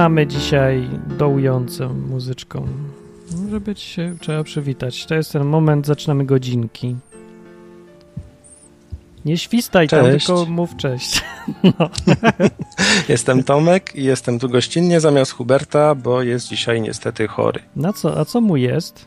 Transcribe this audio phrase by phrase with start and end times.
[0.00, 0.88] Zaczynamy dzisiaj
[1.18, 2.66] dołującą muzyczką?
[3.50, 5.06] Żeby ci się trzeba przywitać.
[5.06, 6.96] To jest ten moment, zaczynamy godzinki.
[9.24, 10.26] Nie świstaj tam, Cześć.
[10.26, 11.22] tylko mów cześć.
[11.64, 11.90] No.
[13.08, 17.60] Jestem Tomek i jestem tu gościnnie zamiast Huberta, bo jest dzisiaj niestety chory.
[17.76, 19.06] Na co, a co mu jest?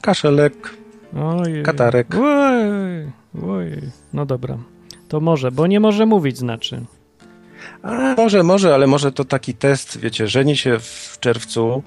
[0.00, 0.74] Kaszelek,
[1.16, 1.62] Ojej.
[1.62, 2.14] katarek.
[2.14, 3.12] Oj,
[3.48, 3.80] oj.
[4.12, 4.58] No dobra.
[5.08, 6.84] To może, bo nie może mówić znaczy.
[7.82, 11.82] A, może, może, ale może to taki test, wiecie, żeni się w czerwcu,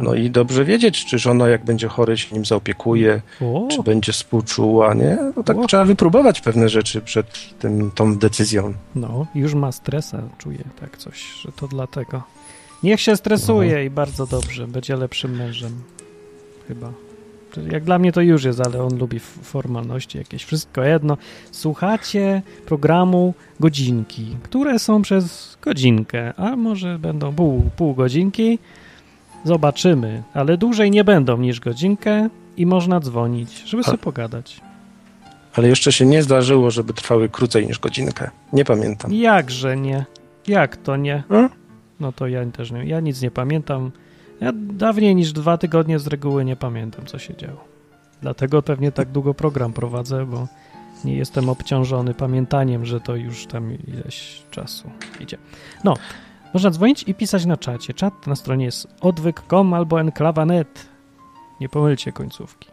[0.00, 4.12] no i dobrze wiedzieć, czy żona jak będzie chory się nim zaopiekuje, O, czy będzie
[4.12, 5.18] współczuła, nie?
[5.36, 5.66] No tak O.
[5.66, 8.74] trzeba wypróbować pewne rzeczy przed tym, tą decyzją.
[8.94, 12.22] no, już ma stresa, czuję tak coś, że to dlatego.
[12.82, 13.78] Niech się stresuje No.
[13.80, 15.82] i bardzo dobrze, będzie lepszym mężem.
[16.68, 16.92] Chyba.
[17.72, 21.16] Jak dla mnie to już jest, ale on lubi formalności jakieś, wszystko jedno.
[21.52, 28.58] Słuchacie programu godzinki, które są przez godzinkę, a może będą pół, pół godzinki.
[29.44, 34.60] Zobaczymy, ale dłużej nie będą niż godzinkę i można dzwonić, żeby A- sobie pogadać.
[35.54, 38.30] Ale jeszcze się nie zdarzyło, żeby trwały krócej niż godzinkę.
[38.52, 39.12] Nie pamiętam.
[39.14, 40.04] Jakże nie?
[40.46, 41.22] Jak to nie?
[41.28, 41.50] Hmm?
[42.00, 42.84] No to ja też nie.
[42.84, 43.90] Ja nic nie pamiętam.
[44.44, 47.64] Ja dawniej niż dwa tygodnie z reguły nie pamiętam, co się działo.
[48.22, 50.48] Dlatego pewnie tak długo program prowadzę, bo
[51.04, 55.38] nie jestem obciążony pamiętaniem, że to już tam ileś czasu idzie.
[55.84, 55.94] No,
[56.54, 57.94] można dzwonić i pisać na czacie.
[57.94, 60.88] Czat na stronie jest odwyk.com albo enklawa.net.
[61.60, 62.68] Nie pomylcie końcówki.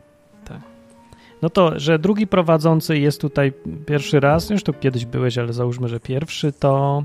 [0.46, 0.62] Tak.
[1.42, 3.54] No to, że drugi prowadzący jest tutaj
[3.86, 7.04] pierwszy raz, już tu kiedyś byłeś, ale załóżmy, że pierwszy, to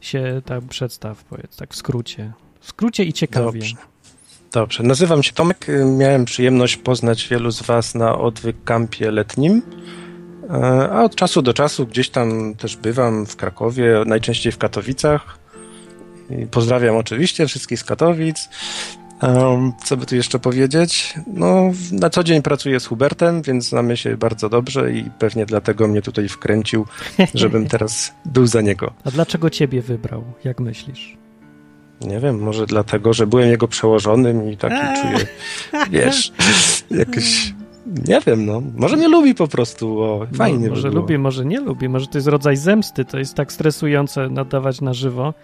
[0.00, 2.32] się tak przedstaw, powiedz, tak w skrócie.
[2.60, 3.60] W skrócie i ciekawie.
[3.60, 3.93] Dobrze.
[4.54, 4.82] Dobrze.
[4.82, 5.66] Nazywam się Tomek.
[5.96, 9.62] Miałem przyjemność poznać wielu z Was na odwyk kampie letnim.
[10.50, 15.38] E, A od czasu do czasu gdzieś tam też bywam w Krakowie, najczęściej w Katowicach.
[16.30, 18.48] I pozdrawiam oczywiście wszystkich z Katowic.
[19.84, 21.14] Co by tu jeszcze powiedzieć?
[21.26, 25.88] No, na co dzień pracuję z Hubertem, więc znamy się bardzo dobrze i pewnie dlatego
[25.88, 26.86] mnie tutaj wkręcił,
[27.34, 28.92] żebym teraz był za niego.
[29.04, 31.23] A dlaczego ciebie wybrał, jak myślisz?
[32.00, 34.96] Nie wiem, może dlatego, że byłem jego przełożonym i taki Eee.
[35.02, 35.26] czuję,
[35.90, 36.32] wiesz,
[36.90, 37.54] jakoś,
[38.08, 41.44] nie wiem, no, może mnie lubi po prostu, o, fajnie Mo- Może by lubi, może
[41.44, 45.34] nie lubi, może to jest rodzaj zemsty, to jest tak stresujące nadawać na żywo,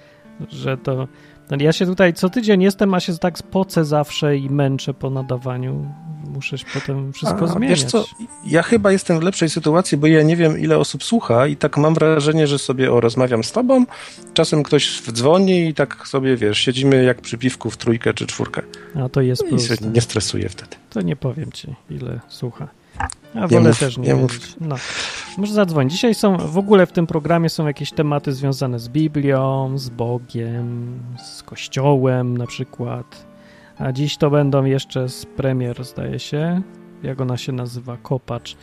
[0.48, 1.08] że to...
[1.50, 5.10] no Ja się tutaj co tydzień jestem, a się tak spocę zawsze i męczę po
[5.10, 5.86] nadawaniu.
[6.34, 7.80] Muszę potem wszystko A, zmieniać.
[7.82, 8.04] Wiesz co,
[8.46, 11.76] ja chyba jestem w lepszej sytuacji, bo ja nie wiem, ile osób słucha i tak
[11.76, 13.84] mam wrażenie, że sobie o, rozmawiam z tobą,
[14.34, 18.62] czasem ktoś dzwoni i tak sobie, wiesz, siedzimy jak przy piwku w trójkę czy czwórkę
[19.04, 19.80] A to jest no i plus.
[19.80, 20.76] nie stresuję wtedy.
[20.90, 22.68] To nie powiem ci, ile słucha.
[23.34, 24.32] A wolę mów, też nie, nie mów.
[24.32, 24.56] wiedzieć.
[24.60, 24.76] No.
[25.38, 25.90] Może zadzwoń.
[25.90, 30.98] Dzisiaj są, w ogóle w tym programie są jakieś tematy związane z Biblią, z Bogiem,
[31.24, 33.29] z Kościołem na przykład.
[33.80, 36.62] A dziś to będą jeszcze z premier, zdaje się,
[37.02, 38.56] jak ona się nazywa, Kopacz,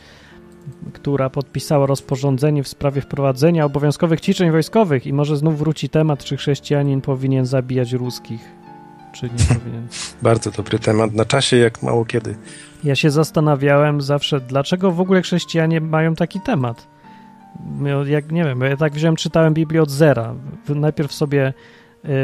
[0.92, 6.36] która podpisała rozporządzenie w sprawie wprowadzenia obowiązkowych ćwiczeń wojskowych i może znów wróci temat, czy
[6.36, 8.40] chrześcijanin powinien zabijać ruskich,
[9.12, 9.86] czy nie powinien.
[10.22, 12.36] Bardzo dobry temat, na czasie jak mało kiedy.
[12.84, 16.86] Ja się zastanawiałem zawsze, dlaczego w ogóle chrześcijanie mają taki temat.
[18.06, 20.34] Jak nie wiem, ja tak wziąłem, czytałem Biblię od zera.
[20.68, 21.52] Najpierw sobie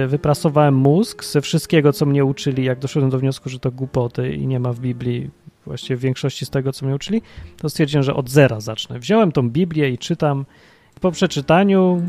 [0.09, 4.47] wyprasowałem mózg ze wszystkiego, co mnie uczyli, jak doszedłem do wniosku, że to głupoty i
[4.47, 5.31] nie ma w Biblii
[5.67, 7.23] właściwie większości z tego, co mnie uczyli,
[7.59, 8.99] to stwierdziłem, że od zera zacznę.
[8.99, 10.45] Wziąłem tą Biblię i czytam.
[11.01, 12.03] Po przeczytaniu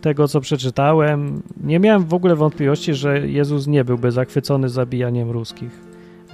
[0.00, 5.88] tego, co przeczytałem, nie miałem w ogóle wątpliwości, że Jezus nie byłby zachwycony zabijaniem ruskich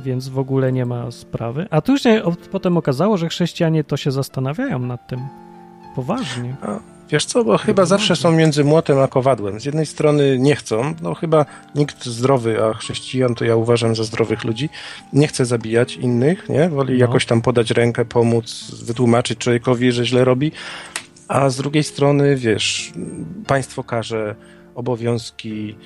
[0.05, 1.67] więc w ogóle nie ma sprawy.
[1.71, 5.21] A tu się potem okazało, że chrześcijanie to się zastanawiają nad tym
[5.95, 6.57] poważnie.
[7.11, 9.61] Wiesz co, bo chyba zawsze są między młotem a kowadłem.
[9.61, 14.05] Z jednej strony nie chcą, no chyba nikt zdrowy, a chrześcijan to ja uważam za
[14.05, 14.69] zdrowych ludzi,
[15.13, 16.69] nie chce zabijać innych, nie?
[16.69, 17.01] Woli No.
[17.01, 20.53] jakoś tam podać rękę, pomóc, wytłumaczyć człowiekowi, że źle robi,
[21.29, 22.93] a z drugiej strony, wiesz,
[23.47, 24.35] państwo każe
[24.75, 25.77] obowiązki,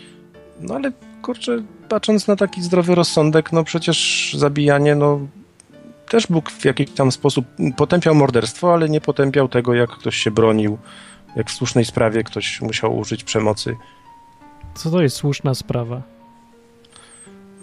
[0.60, 0.92] no ale
[1.22, 5.20] kurczę, patrząc na taki zdrowy rozsądek, no przecież zabijanie, no
[6.08, 10.30] też Bóg w jakiś tam sposób potępiał morderstwo, ale nie potępiał tego, jak ktoś się
[10.30, 10.78] bronił,
[11.36, 13.76] jak w słusznej sprawie ktoś musiał użyć przemocy.
[14.74, 16.02] Co to jest słuszna sprawa?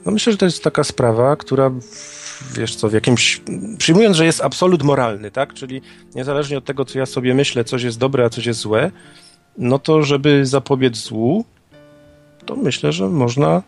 [0.06, 1.72] No myślę, że to jest taka sprawa, która
[2.54, 3.42] wiesz co, w jakimś,
[3.78, 5.82] przyjmując, że jest absolut moralny, tak, czyli
[6.16, 8.92] niezależnie od tego, co ja sobie myślę, coś jest dobre, a coś jest złe,
[9.58, 11.46] no to żeby zapobiec złu,
[12.46, 13.64] to myślę, że można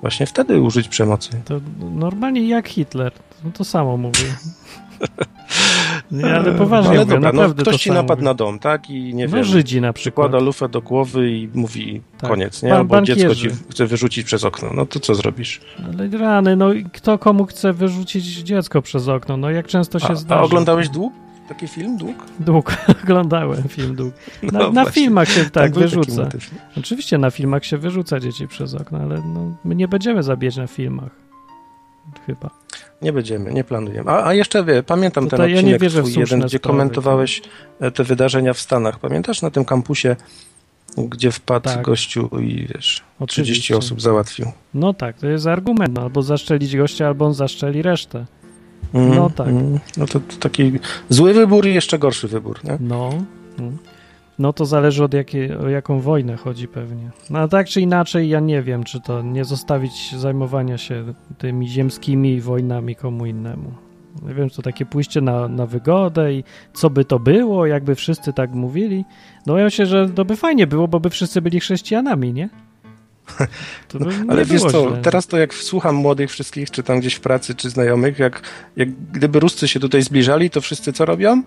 [0.00, 1.30] właśnie wtedy użyć przemocy.
[1.44, 1.60] To
[1.94, 3.12] normalnie jak Hitler.
[3.44, 4.36] No to samo mówię.
[6.10, 8.90] Nie, ale poważnie ale mówię, dobra, no, ktoś to ci napadł na dom, tak?
[8.90, 10.26] I nie No wiem, Żydzi na przykład.
[10.26, 12.30] przykłada lufę do głowy i mówi Tak.
[12.30, 12.74] koniec, nie?
[12.74, 13.64] Albo dziecko ci bankierzy.
[13.70, 14.70] chce wyrzucić przez okno.
[14.74, 15.60] No to co zrobisz?
[15.94, 19.36] Ale rany, no i kto komu chce wyrzucić dziecko przez okno?
[19.36, 20.40] No jak często się A, zdarza?
[20.40, 21.12] a oglądałeś dług?
[21.48, 22.16] Taki film, dług?
[22.40, 22.76] Dług.
[23.02, 24.14] Oglądałem film Dług.
[24.42, 26.28] Na, No na filmach się tak, taki wyrzuca.
[26.78, 30.66] Oczywiście na filmach się wyrzuca dzieci przez okno, ale no, my nie będziemy zabijać na
[30.66, 31.10] filmach.
[32.26, 32.50] Chyba.
[33.02, 34.10] Nie będziemy, nie planujemy.
[34.10, 36.58] A, a jeszcze wie, pamiętam To ten to ja nie odcinek wierzę twój jeden, gdzie
[36.58, 36.72] sprawy.
[36.78, 37.42] komentowałeś
[37.80, 38.98] e, te wydarzenia w Stanach.
[38.98, 40.16] Pamiętasz na tym kampusie,
[40.96, 41.82] gdzie wpadł Tak.
[41.82, 43.76] gościu i wiesz, 30 Oczywiście.
[43.76, 44.46] osób załatwił.
[44.74, 45.94] No tak, to jest argument.
[45.94, 48.24] No, albo zaszczelić gościa, albo on zaszczeli resztę.
[48.94, 49.48] Mm, No tak.
[49.48, 49.78] mm.
[49.96, 50.72] No to, to taki
[51.08, 52.76] zły wybór i jeszcze gorszy wybór, nie?
[52.80, 53.10] No.
[53.58, 53.70] no.
[54.38, 57.10] No to zależy od jakiej, o jaką wojnę chodzi pewnie.
[57.30, 61.04] No a tak czy inaczej, ja nie wiem, czy to nie zostawić zajmowania się
[61.38, 63.72] tymi ziemskimi wojnami komu innemu.
[64.22, 67.94] Nie wiem, czy to takie pójście na, na wygodę i co by to było, jakby
[67.94, 69.04] wszyscy tak mówili.
[69.46, 72.48] No ja myślę, że to by fajnie było, bo by wszyscy byli chrześcijanami, nie?
[74.00, 75.02] Nie Ale wiesz co, źle.
[75.02, 78.42] teraz to jak słucham młodych wszystkich, czy tam gdzieś w pracy, czy znajomych, jak,
[78.76, 81.42] jak gdyby Ruscy się tutaj zbliżali, to wszyscy co robią?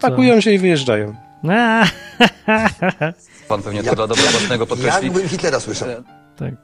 [0.00, 1.14] Pakują się i wyjeżdżają.
[1.48, 1.84] A,
[3.48, 5.04] Pan pewnie to dla dobra własnego podkreśli.
[5.04, 5.88] Jakbym Hitlera słyszał.
[6.36, 6.54] tak.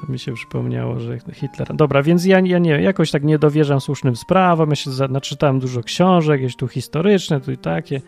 [0.00, 1.76] To mi się przypomniało, że Hitler.
[1.76, 4.70] Dobra, więc ja, ja nie, jakoś tak nie dowierzam słusznym sprawom.
[4.70, 8.00] Ja się naczytałem dużo książek, jakieś tu historyczne, tu i takie.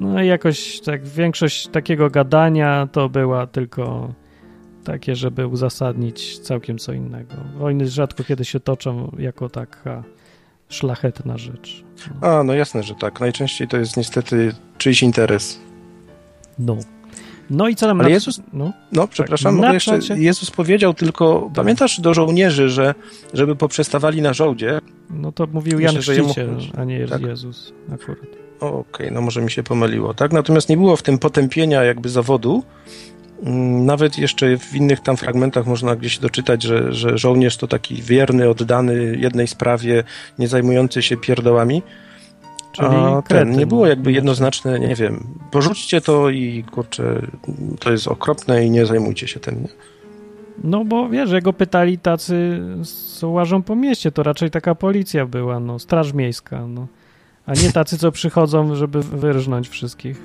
[0.00, 4.12] No i jakoś tak większość takiego gadania to była tylko
[4.84, 7.34] takie, żeby uzasadnić całkiem co innego.
[7.58, 10.04] Wojny rzadko kiedy się toczą jako taka
[10.68, 11.84] szlachetna rzecz.
[12.20, 13.20] A, no jasne, że tak.
[13.20, 15.58] Najczęściej to jest niestety czyjś interes.
[16.58, 16.76] No.
[17.50, 18.14] No i co tam Ale na...
[18.14, 19.98] Jezus- No, No, przepraszam, mogę jeszcze.
[20.16, 22.94] Jezus powiedział tylko, pamiętasz do żołnierzy, że
[23.32, 24.80] żeby poprzestawali na żołdzie?
[25.10, 26.72] no to mówił Jan Myślę, że jemu Chrzciciel, chodzi.
[26.78, 27.22] a nie Tak.
[27.22, 28.18] Jezus akurat.
[28.60, 30.32] Okej, no może mi się pomyliło, tak?
[30.32, 32.62] Natomiast nie było w tym potępienia jakby zawodu.
[33.42, 38.02] Mm, Nawet jeszcze w innych tam fragmentach można gdzieś doczytać, że, że żołnierz to taki
[38.02, 40.04] wierny, oddany jednej sprawie,
[40.38, 41.82] nie zajmujący się pierdołami.
[42.74, 47.22] Czyli A ten, nie było jakby jednoznaczne, nie wiem, porzućcie to i kurczę,
[47.80, 49.62] to jest okropne i nie zajmujcie się tym.
[49.62, 49.68] Nie?
[50.64, 52.60] No bo wiesz, jak go pytali tacy,
[53.18, 56.86] co łażą po mieście, to raczej taka policja była, no, straż miejska, no.
[57.46, 60.22] A nie tacy, co przychodzą, żeby wyrżnąć wszystkich.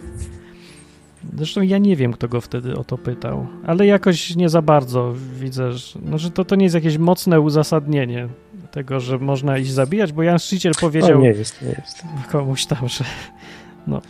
[1.35, 5.13] Zresztą ja nie wiem, kto go wtedy o to pytał, ale jakoś nie za bardzo
[5.39, 8.27] widzę, że, no, że to, to nie jest jakieś mocne uzasadnienie
[8.71, 11.17] tego, że można iść zabijać, bo Jan Szczyciel powiedział...
[11.17, 12.03] No, nie jest, nie jest.
[12.31, 13.03] komuś tam, że
[13.87, 14.01] no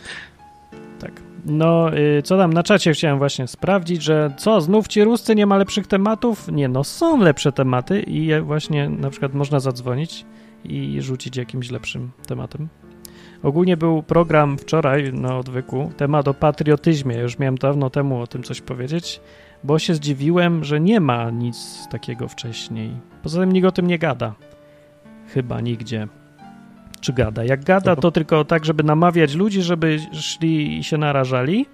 [1.00, 1.12] tak.
[1.46, 5.46] No, y, co tam na czacie chciałem właśnie sprawdzić, że co, znów ci Ruscy nie
[5.46, 6.48] ma lepszych tematów?
[6.52, 10.24] Nie, no są lepsze tematy i właśnie na przykład można zadzwonić
[10.64, 12.68] i rzucić jakimś lepszym tematem.
[13.42, 17.16] Ogólnie był program wczoraj na odwyku, temat o patriotyzmie.
[17.16, 19.20] Już miałem dawno temu o tym coś powiedzieć,
[19.64, 22.90] bo się zdziwiłem, że nie ma nic takiego wcześniej.
[23.22, 24.34] Poza tym nikt o tym nie gada.
[25.34, 26.08] Chyba nigdzie
[27.00, 27.44] czy gada.
[27.44, 31.66] Jak gada, to tylko tak, żeby namawiać ludzi, żeby szli i się narażali.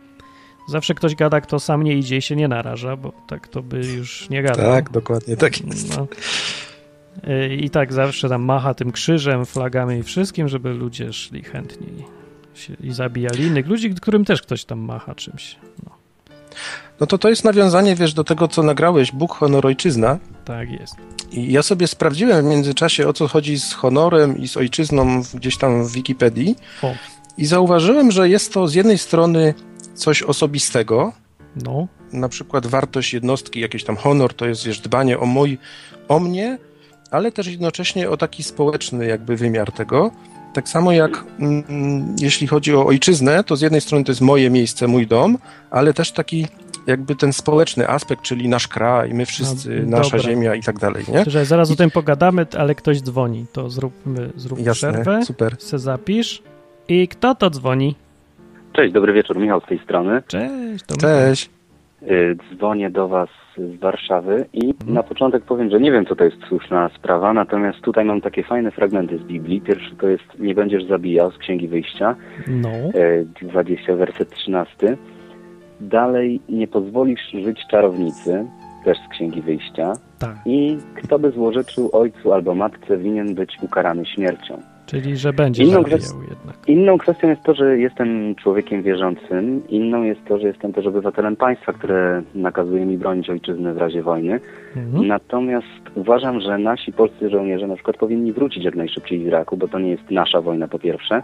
[0.69, 3.87] Zawsze ktoś gada, kto sam nie idzie i się nie naraża, bo tak to by
[3.87, 4.73] już nie gadał.
[4.73, 5.97] Tak, dokładnie, tak jest.
[5.97, 6.07] No.
[7.51, 12.05] I tak zawsze tam macha tym krzyżem, flagami i wszystkim, żeby ludzie szli chętniej
[12.81, 15.57] i zabijali innych ludzi, którym też ktoś tam macha czymś.
[15.85, 15.91] No,
[17.01, 20.19] No to to jest nawiązanie, wiesz, do tego, co nagrałeś, Bóg, honor, ojczyzna.
[20.45, 20.95] tak jest.
[21.33, 25.57] I ja sobie sprawdziłem w międzyczasie, o co chodzi z honorem i z ojczyzną gdzieś
[25.59, 26.57] tam w Wikipedii.
[26.83, 26.93] O.
[27.39, 29.55] I zauważyłem, że jest to z jednej strony
[29.95, 31.13] coś osobistego,
[31.65, 35.59] No, na przykład wartość jednostki, jakiś tam honor, to jest wiesz, dbanie o mój,
[36.09, 36.59] o mnie,
[37.11, 40.11] ale też jednocześnie o taki społeczny jakby wymiar tego.
[40.53, 44.51] Tak samo jak mm, jeśli chodzi o ojczyznę, to z jednej strony to jest moje
[44.51, 45.39] miejsce, mój dom,
[45.71, 46.47] ale też taki
[46.87, 50.31] jakby ten społeczny aspekt, czyli nasz kraj, my wszyscy, No, nasza dobra.
[50.33, 51.25] ziemia i tak dalej, nie?
[51.27, 53.47] że zaraz o tym pogadamy, ale ktoś dzwoni.
[53.53, 55.57] To zróbmy, zrób Jasne, przerwę, super.
[55.59, 56.43] se zapisz.
[56.89, 57.95] I kto to dzwoni?
[58.73, 60.23] Cześć, dobry wieczór, Michał z tej strony.
[60.27, 61.51] Cześć, to Cześć.
[62.03, 63.29] Y, Dzwonię do Was
[63.59, 67.81] z Warszawy i na początek powiem, że nie wiem, co to jest słuszna sprawa, natomiast
[67.81, 69.61] tutaj mam takie fajne fragmenty z Biblii.
[69.61, 72.17] Pierwszy to jest Nie będziesz zabijał z Księgi Wyjścia,
[72.47, 74.97] No, y, 20, werset 13.
[75.81, 78.47] Dalej, nie pozwolisz żyć czarownicy,
[78.85, 79.93] też z Księgi Wyjścia.
[80.19, 80.37] tak.
[80.47, 84.59] I kto by złorzeczył ojcu albo matce, winien być ukarany śmiercią.
[84.87, 86.57] Czyli, że będzie Inną zabijał kwest- jednak.
[86.69, 89.69] Inną kwestią jest to, że jestem człowiekiem wierzącym.
[89.69, 94.03] Inną jest to, że jestem też obywatelem państwa, które nakazuje mi bronić ojczyzny w razie
[94.03, 94.41] wojny.
[94.77, 95.07] Mhm.
[95.07, 99.69] Natomiast uważam, że nasi polscy żołnierze na przykład powinni wrócić jak najszybciej z Iraku, bo
[99.69, 101.23] to nie jest nasza wojna po pierwsze.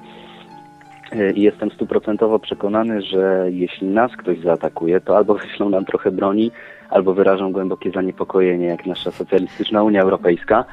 [1.35, 6.51] I jestem stuprocentowo przekonany, że jeśli nas ktoś zaatakuje, to albo wyślą nam trochę broni,
[6.91, 10.65] albo wyrażą głębokie zaniepokojenie, jak nasza socjalistyczna Unia Europejska.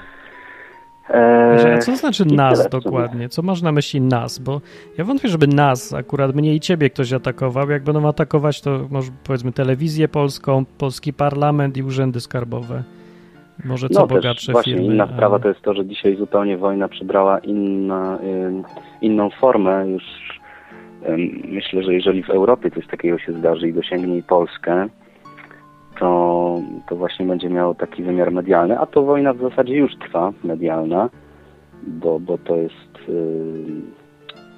[1.09, 3.29] Eee, Co znaczy nas tyle dokładnie?
[3.29, 4.39] Co masz na myśli nas?
[4.39, 4.61] Bo
[4.97, 7.69] ja wątpię, żeby nas, akurat mnie i ciebie ktoś atakował.
[7.69, 12.83] Jak będą atakować, to może powiedzmy telewizję polską, polski parlament i urzędy skarbowe.
[13.65, 14.93] Może co no bogatsze właśnie firmy.
[14.93, 18.19] inna ale- sprawa to jest to, że dzisiaj zupełnie wojna przybrała inna,
[19.01, 19.87] inną formę.
[19.87, 20.03] Już
[21.47, 24.87] myślę, że jeżeli w Europie coś takiego się zdarzy i dosięgnie i Polskę,
[25.99, 30.31] to, to właśnie będzie miało taki wymiar medialny, a to wojna w zasadzie już trwa,
[30.43, 31.09] medialna,
[31.87, 33.09] bo, bo to jest...
[33.09, 33.91] ym,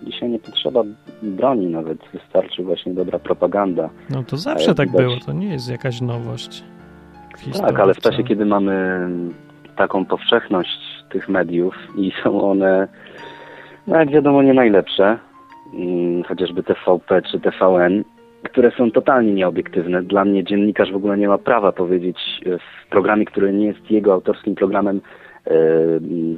[0.04, 0.84] dzisiaj nie potrzeba
[1.22, 3.90] broni nawet, wystarczy właśnie dobra propaganda.
[4.10, 6.64] No to zawsze ale tak widać- było, to nie jest jakaś nowość.
[7.62, 9.08] Tak, ale w czasie, kiedy mamy
[9.76, 10.80] taką powszechność
[11.10, 12.88] tych mediów i są one,
[13.88, 15.18] no jak wiadomo, nie najlepsze,
[16.28, 18.04] chociażby TVP czy TVN,
[18.44, 20.04] które są totalnie nieobiektywne.
[20.04, 23.92] Dla mnie dziennikarz w ogóle nie ma prawa powiedzieć e, w programie, który nie jest
[23.92, 25.02] jego autorskim programem,
[25.48, 25.52] e,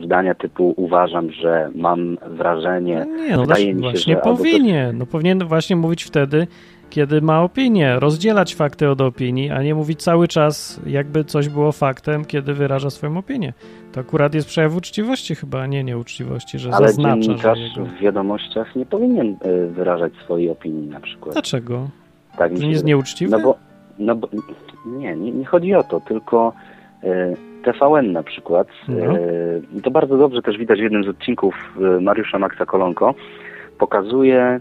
[0.06, 4.22] zdania typu uważam, że mam wrażenie, No nie, no wydaje właśnie, mi się, właśnie że...
[4.22, 4.98] powinien.
[4.98, 6.48] No powinien właśnie mówić wtedy,
[6.94, 8.00] kiedy ma opinię.
[8.00, 12.90] Rozdzielać fakty od opinii, a nie mówić cały czas, jakby coś było faktem, kiedy wyraża
[12.90, 13.54] swoją opinię.
[13.92, 17.86] To akurat jest przejaw uczciwości chyba, a nie nieuczciwości, że Ale zaznacza, że dziennikarz jego...
[17.86, 21.34] w wiadomościach nie powinien e, wyrażać swojej opinii na przykład.
[21.34, 21.88] Dlaczego?
[22.38, 23.38] Tak To nie jest nieuczciwe?
[23.38, 23.58] No bo,
[24.00, 24.28] no bo
[24.86, 26.54] nie, nie, nie chodzi o to, tylko
[27.04, 27.34] e,
[27.64, 28.68] TVN na przykład.
[28.88, 29.18] No.
[29.18, 29.20] E,
[29.78, 31.56] i to bardzo dobrze też widać w jednym z odcinków
[31.98, 33.16] e, Mariusza Maxa Kolonko.
[33.80, 34.60] Pokazuje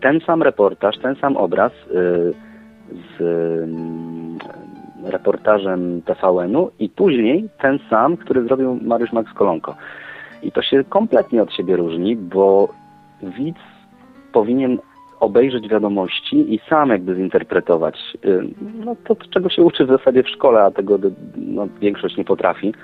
[0.00, 1.94] ten sam reportaż, ten sam obraz e,
[2.90, 4.38] z mm,
[5.04, 9.74] reportażem TVN-u i później ten sam, który zrobił Mariusz Max Kolonko.
[10.42, 12.68] I to się kompletnie od siebie różni, bo
[13.22, 13.58] widz
[14.32, 14.78] powinien
[15.20, 18.42] obejrzeć wiadomości i sam jakby zinterpretować y,
[18.84, 20.98] no, to, czego się uczy w zasadzie w szkole, a tego
[21.36, 22.74] no, większość nie potrafi,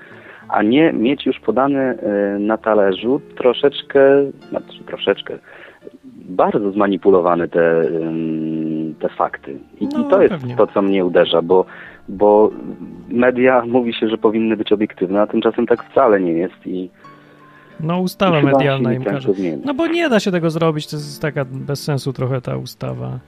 [0.49, 4.01] a nie mieć już podane y, na talerzu troszeczkę,
[4.49, 5.39] znaczy troszeczkę,
[6.29, 7.85] bardzo zmanipulowane te,
[9.01, 9.59] te fakty.
[9.81, 10.57] I, No, I to jest pewnie.
[10.57, 11.65] to, co mnie uderza, bo,
[12.09, 12.51] bo
[13.09, 16.91] media mówi się, że powinny być obiektywne, a tymczasem tak wcale nie jest i
[17.81, 19.29] No ustawa medialna im każe.
[19.65, 23.19] No bo nie da się tego zrobić, to jest taka bez sensu trochę ta ustawa.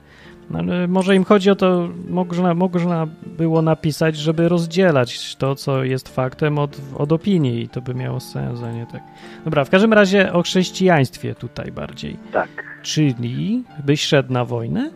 [0.49, 3.07] No, może im chodzi o to, można, można
[3.37, 8.19] było napisać, żeby rozdzielać to, co jest faktem od, od opinii i to by miało
[8.19, 9.01] sens, a nie tak.
[9.45, 12.17] Dobra, w każdym razie o chrześcijaństwie tutaj bardziej.
[12.31, 12.49] Tak.
[12.83, 14.91] Czyli byś szedł na wojnę?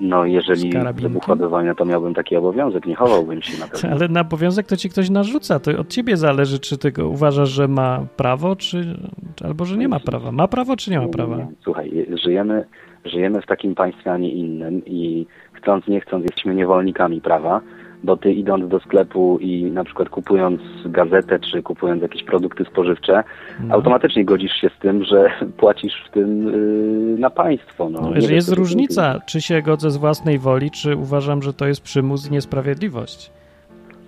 [0.00, 3.90] No, jeżeli wybuchła wojna, to miałbym taki obowiązek, nie chowałbym się na pewno.
[3.90, 5.60] Ale na obowiązek to ci ktoś narzuca.
[5.60, 8.96] To od ciebie zależy, czy ty go uważasz, że ma prawo, czy
[9.44, 10.32] albo że nie ma prawa.
[10.32, 11.46] Ma prawo, czy nie ma prawa?
[11.64, 12.64] Słuchaj, żyjemy,
[13.04, 17.60] żyjemy w takim państwie, a nie innym i chcąc, nie chcąc, jesteśmy niewolnikami prawa,
[18.04, 23.24] bo ty idąc do sklepu i na przykład kupując gazetę, czy kupując jakieś produkty spożywcze,
[23.60, 23.74] No.
[23.74, 27.88] automatycznie godzisz się z tym, że płacisz w tym yy, na państwo.
[27.90, 31.66] No, No, jest to różnica, czy się godzę z własnej woli, czy uważam, że to
[31.66, 33.30] jest przymus i niesprawiedliwość.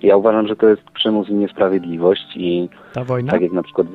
[0.03, 3.33] Ja uważam, że to jest przymus i niesprawiedliwość i Ta wojna?
[3.33, 3.87] Tak jak na przykład,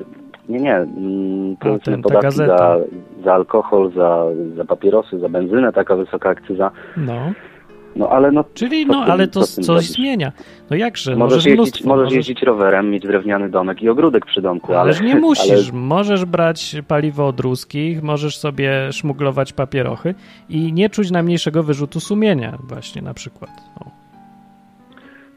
[0.48, 2.78] nie, nie, mm, ten, ta podatki za,
[3.24, 4.24] za alkohol, za,
[4.56, 7.32] za papierosy, za benzynę, taka wysoka akcyza, No,
[7.96, 9.90] no ale no czyli no, tym- ale to coś zrobisz?
[9.90, 10.32] zmienia.
[10.70, 11.88] No jakże, możesz, możesz jeździć, mnóstwo.
[11.88, 14.80] możesz możesz- jeździć rowerem, mieć drewniany domek i ogródek przy domku, ale...
[14.80, 15.70] Ależ nie musisz.
[15.70, 20.14] Ale, Możesz brać paliwo od ruskich, możesz sobie szmuglować papierochy
[20.48, 23.50] i nie czuć najmniejszego wyrzutu sumienia właśnie na przykład.
[23.80, 23.84] O.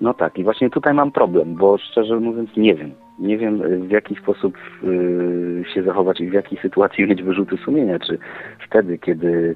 [0.02, 2.92] no tak, i właśnie tutaj mam problem, bo szczerze mówiąc nie wiem.
[3.20, 7.58] Nie wiem y, w jaki sposób y, się zachować i w jakiej sytuacji mieć wyrzuty
[7.66, 8.00] sumienia.
[8.00, 8.18] Czy
[8.70, 9.56] wtedy, kiedy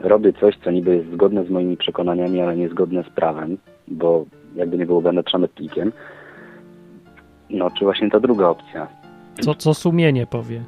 [0.00, 4.78] robię coś, co niby jest zgodne z moimi przekonaniami, ale niezgodne z prawem, bo jakby
[4.78, 5.92] nie było, będę trzamytnikiem.
[7.50, 8.86] No, czy właśnie ta druga opcja.
[9.40, 10.64] Co, co sumienie powie.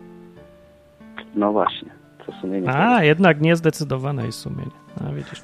[1.35, 1.89] No właśnie,
[2.27, 2.69] co sumienie.
[2.71, 4.71] A, jednak niezdecydowane jest sumienie.
[5.09, 5.43] A widzisz.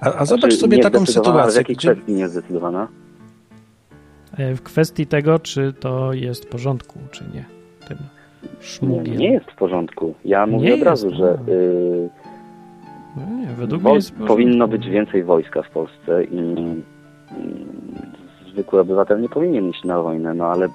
[0.00, 1.92] A, a zobacz Znaczy, sobie taką ale W sytuację, jakiej gdzie...
[1.92, 2.88] kwestii niezdecydowana?
[4.38, 7.44] E, W kwestii tego, czy to jest w porządku, czy nie.
[7.88, 7.98] Tym
[8.42, 9.16] Nie, szmugiem.
[9.16, 10.14] nie jest w porządku.
[10.24, 11.52] Ja mówię Nie od razu, jest, że no.
[11.52, 12.08] y,
[13.16, 16.36] No nie, według Wo- mnie jest powinno być więcej wojska w Polsce i,
[17.38, 17.64] i
[18.52, 20.68] zwykły obywatel nie powinien iść na wojnę, no ale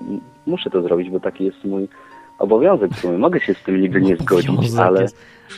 [0.48, 1.88] muszę to zrobić, bo taki jest mój
[2.40, 3.18] obowiązek w sumie.
[3.18, 5.06] Mogę się z tym niby nie zgodzić, Obowiązek ale.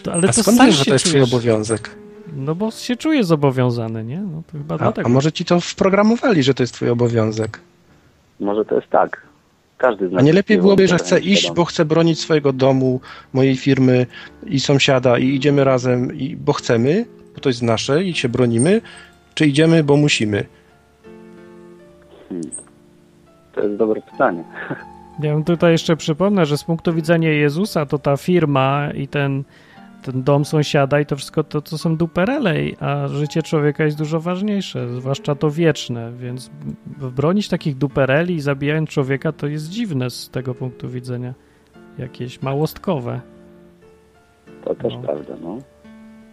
[0.03, 1.89] To, ale A to skąd wiesz, że się to jest twój obowiązek?
[2.35, 4.19] No bo się czuję zobowiązany, nie?
[4.21, 5.05] No to chyba A, dlatego.
[5.05, 7.59] a może ci to wprogramowali, że to jest twój obowiązek?
[8.39, 9.21] może to jest tak.
[9.81, 12.99] Każdy z nas A nie lepiej byłoby, że chcę iść, bo chcę bronić swojego domu,
[13.33, 14.05] mojej firmy
[14.45, 18.81] i sąsiada i idziemy razem, i, bo chcemy, bo to jest nasze i się bronimy,
[19.33, 20.45] czy idziemy, bo musimy?
[23.53, 24.43] To jest dobre pytanie.
[25.19, 29.43] Ja bym tutaj jeszcze przypomnę, że z punktu widzenia Jezusa to ta firma i ten,
[30.01, 34.19] ten dom sąsiada i to wszystko to, to są duperele, a życie człowieka jest dużo
[34.19, 36.51] ważniejsze, zwłaszcza to wieczne, więc
[37.15, 41.33] bronić takich dupereli i zabijając człowieka to jest dziwne z tego punktu widzenia.
[41.97, 43.21] Jakieś małostkowe.
[44.65, 45.01] To też No.
[45.01, 45.57] prawda, no.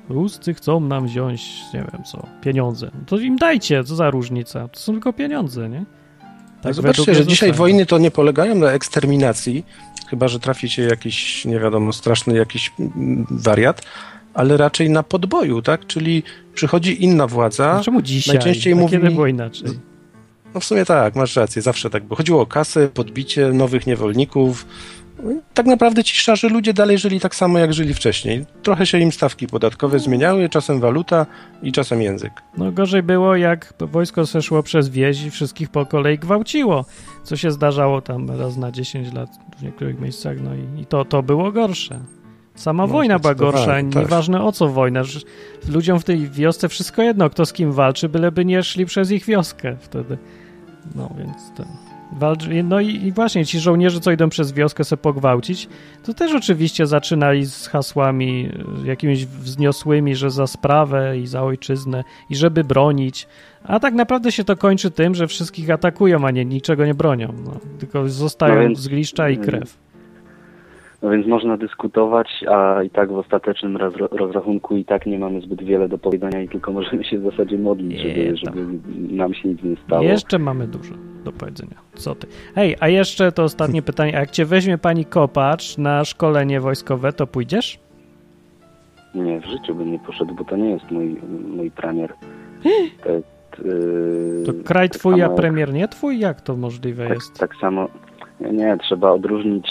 [0.08, 2.90] Ruscy chcą nam wziąć, nie wiem co, pieniądze.
[2.94, 4.68] No to im dajcie, co za różnica.
[4.68, 5.84] To są tylko pieniądze, nie?
[6.62, 9.64] Tak, Zobaczcie, że dzisiaj wojny to nie polegają na eksterminacji,
[10.10, 13.82] chyba że trafi się jakiś, nie wiadomo, straszny jakiś mm, wariat,
[14.34, 15.86] ale raczej na podboju, tak?
[15.86, 16.22] Czyli
[16.54, 17.72] przychodzi inna władza.
[17.72, 18.34] A czemu dzisiaj?
[18.34, 19.68] najczęściej A mówi- kiedy było inaczej?
[20.54, 22.16] No w sumie tak, masz rację, zawsze tak było.
[22.16, 24.66] Chodziło o kasę, podbicie nowych niewolników.
[25.54, 28.46] Tak naprawdę ci szarzy ludzie dalej żyli tak samo, jak żyli wcześniej.
[28.62, 31.26] Trochę się im stawki podatkowe zmieniały, czasem waluta
[31.62, 32.32] i czasem język.
[32.56, 36.84] No gorzej było, jak wojsko zeszło przez wieś i wszystkich po kolei gwałciło,
[37.24, 41.04] co się zdarzało tam raz na 10 lat w niektórych miejscach, no i, i to,
[41.04, 42.00] to było gorsze.
[42.54, 43.94] Sama No, wojna była gorsza, tak.
[43.94, 45.02] nieważne o co wojna.
[45.68, 49.24] Ludziom w tej wiosce wszystko jedno, kto z kim walczy, byleby nie szli przez ich
[49.24, 50.18] wioskę wtedy.
[50.94, 51.87] No więc to...
[52.64, 55.68] No i, i właśnie ci żołnierze, co idą przez wioskę sobie pogwałcić,
[56.04, 58.50] to też oczywiście zaczynali z hasłami
[58.84, 63.26] y, jakimiś wzniosłymi, że za sprawę i za ojczyznę i żeby bronić,
[63.64, 67.34] a tak naprawdę się to kończy tym, że wszystkich atakują, a nie niczego nie bronią,
[67.44, 69.76] no, tylko zostają No więc- zgliszcza i krew.
[71.02, 75.40] No więc można dyskutować, a i tak w ostatecznym rozra- rozrachunku i tak nie mamy
[75.40, 78.66] zbyt wiele do powiedzenia i tylko możemy się w zasadzie modlić, żeby, żeby
[79.16, 80.02] nam się nic nie stało.
[80.02, 81.76] Jeszcze mamy dużo do powiedzenia.
[81.94, 82.26] Co ty?
[82.54, 87.12] Hej, a jeszcze to ostatnie pytanie, a jak cię weźmie pani Kopacz na szkolenie wojskowe,
[87.12, 87.78] to pójdziesz?
[89.14, 91.16] Nie, w życiu bym nie poszedł, bo to nie jest mój,
[91.56, 92.12] mój premier.
[93.04, 93.26] To, jest,
[93.64, 96.18] yy, To kraj tak twój, samo a premier nie twój?
[96.18, 97.38] Jak to możliwe Tak, jest?
[97.38, 97.88] tak samo.
[98.40, 99.68] Nie, nie, trzeba odróżnić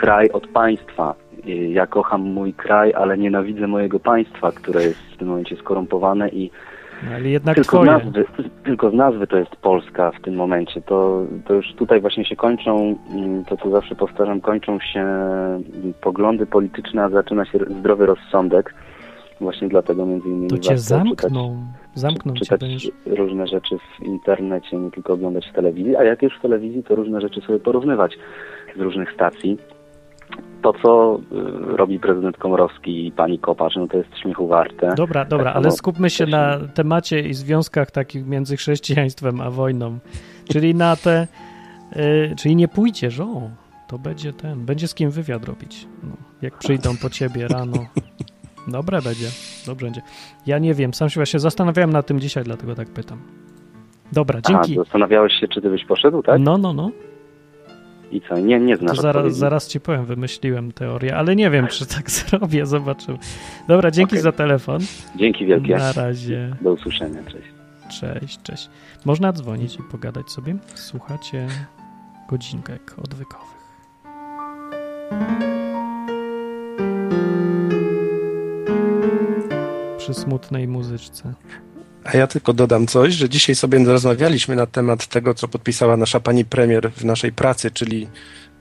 [0.00, 1.14] kraj od państwa.
[1.44, 6.28] I Ja kocham mój kraj, ale nienawidzę mojego państwa, które jest w tym momencie skorumpowane
[6.28, 6.50] i
[7.44, 8.24] No, tylko z, nazwy,
[8.64, 10.80] tylko z nazwy to jest Polska w tym momencie.
[10.82, 15.62] To, to już tutaj właśnie się kończą, mm, to co zawsze powtarzam, kończą się mm,
[16.00, 18.74] poglądy polityczne, a zaczyna się zdrowy rozsądek.
[19.40, 22.34] Właśnie dlatego między innymi To cię zamkną.
[22.34, 22.90] Czytać będziesz.
[23.06, 26.94] różne rzeczy w internecie, nie tylko oglądać w telewizji, a jak już w telewizji, to
[26.94, 28.18] różne rzeczy sobie porównywać
[28.76, 29.58] z różnych stacji.
[30.62, 31.20] To, co
[31.72, 34.94] y, robi prezydent Komorowski i pani Kopacz, no to jest śmiechu warte.
[34.96, 39.98] Dobra, dobra, Tak ale skupmy się na temacie i związkach takich między chrześcijaństwem a wojną.
[40.52, 41.26] Czyli na te.
[41.96, 43.50] Y, czyli nie pójdziesz, o,
[43.88, 44.66] to będzie ten.
[44.66, 45.86] Będzie z kim wywiad robić.
[46.02, 46.10] No,
[46.42, 47.86] jak przyjdą po ciebie rano.
[48.68, 49.26] Dobre będzie,
[49.66, 50.02] dobrze będzie.
[50.46, 53.18] Ja nie wiem, sam się właśnie zastanawiałem na tym dzisiaj, dlatego tak pytam.
[54.12, 54.80] Dobra, dzięki.
[54.80, 56.40] A, zastanawiałeś się, czy ty byś poszedł, tak?
[56.40, 56.90] No, no, no.
[58.10, 59.38] I co, nie, nie To znasz zaraz, odpowiedzi.
[59.40, 63.18] zaraz ci powiem, wymyśliłem teorię, ale nie wiem, czy tak zrobię, zobaczymy.
[63.68, 64.22] Dobra, dzięki Okej.
[64.22, 64.80] za telefon.
[65.16, 65.76] Dzięki wielkie.
[65.76, 66.56] Na razie.
[66.60, 67.48] Do usłyszenia, cześć.
[68.00, 68.70] Cześć, cześć.
[69.04, 70.56] Można dzwonić i pogadać sobie.
[70.74, 71.46] Słuchacie
[72.30, 73.60] godzinkek odwykowych.
[79.98, 81.34] Przy smutnej muzyczce.
[82.04, 86.20] A ja tylko dodam coś, że dzisiaj sobie rozmawialiśmy na temat tego, co podpisała nasza
[86.20, 88.08] pani premier w naszej pracy, czyli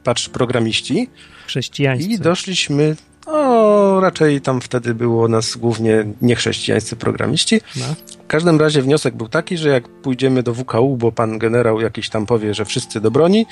[0.03, 1.09] patrz programiści.
[1.47, 2.09] Chrześcijańscy.
[2.09, 7.61] I doszliśmy, o raczej tam wtedy było nas głównie niechrześcijańscy programiści.
[7.75, 7.85] No.
[8.23, 12.09] W każdym razie wniosek był taki, że jak pójdziemy do WKU, bo pan generał jakiś
[12.09, 13.45] tam powie, że wszyscy do broni,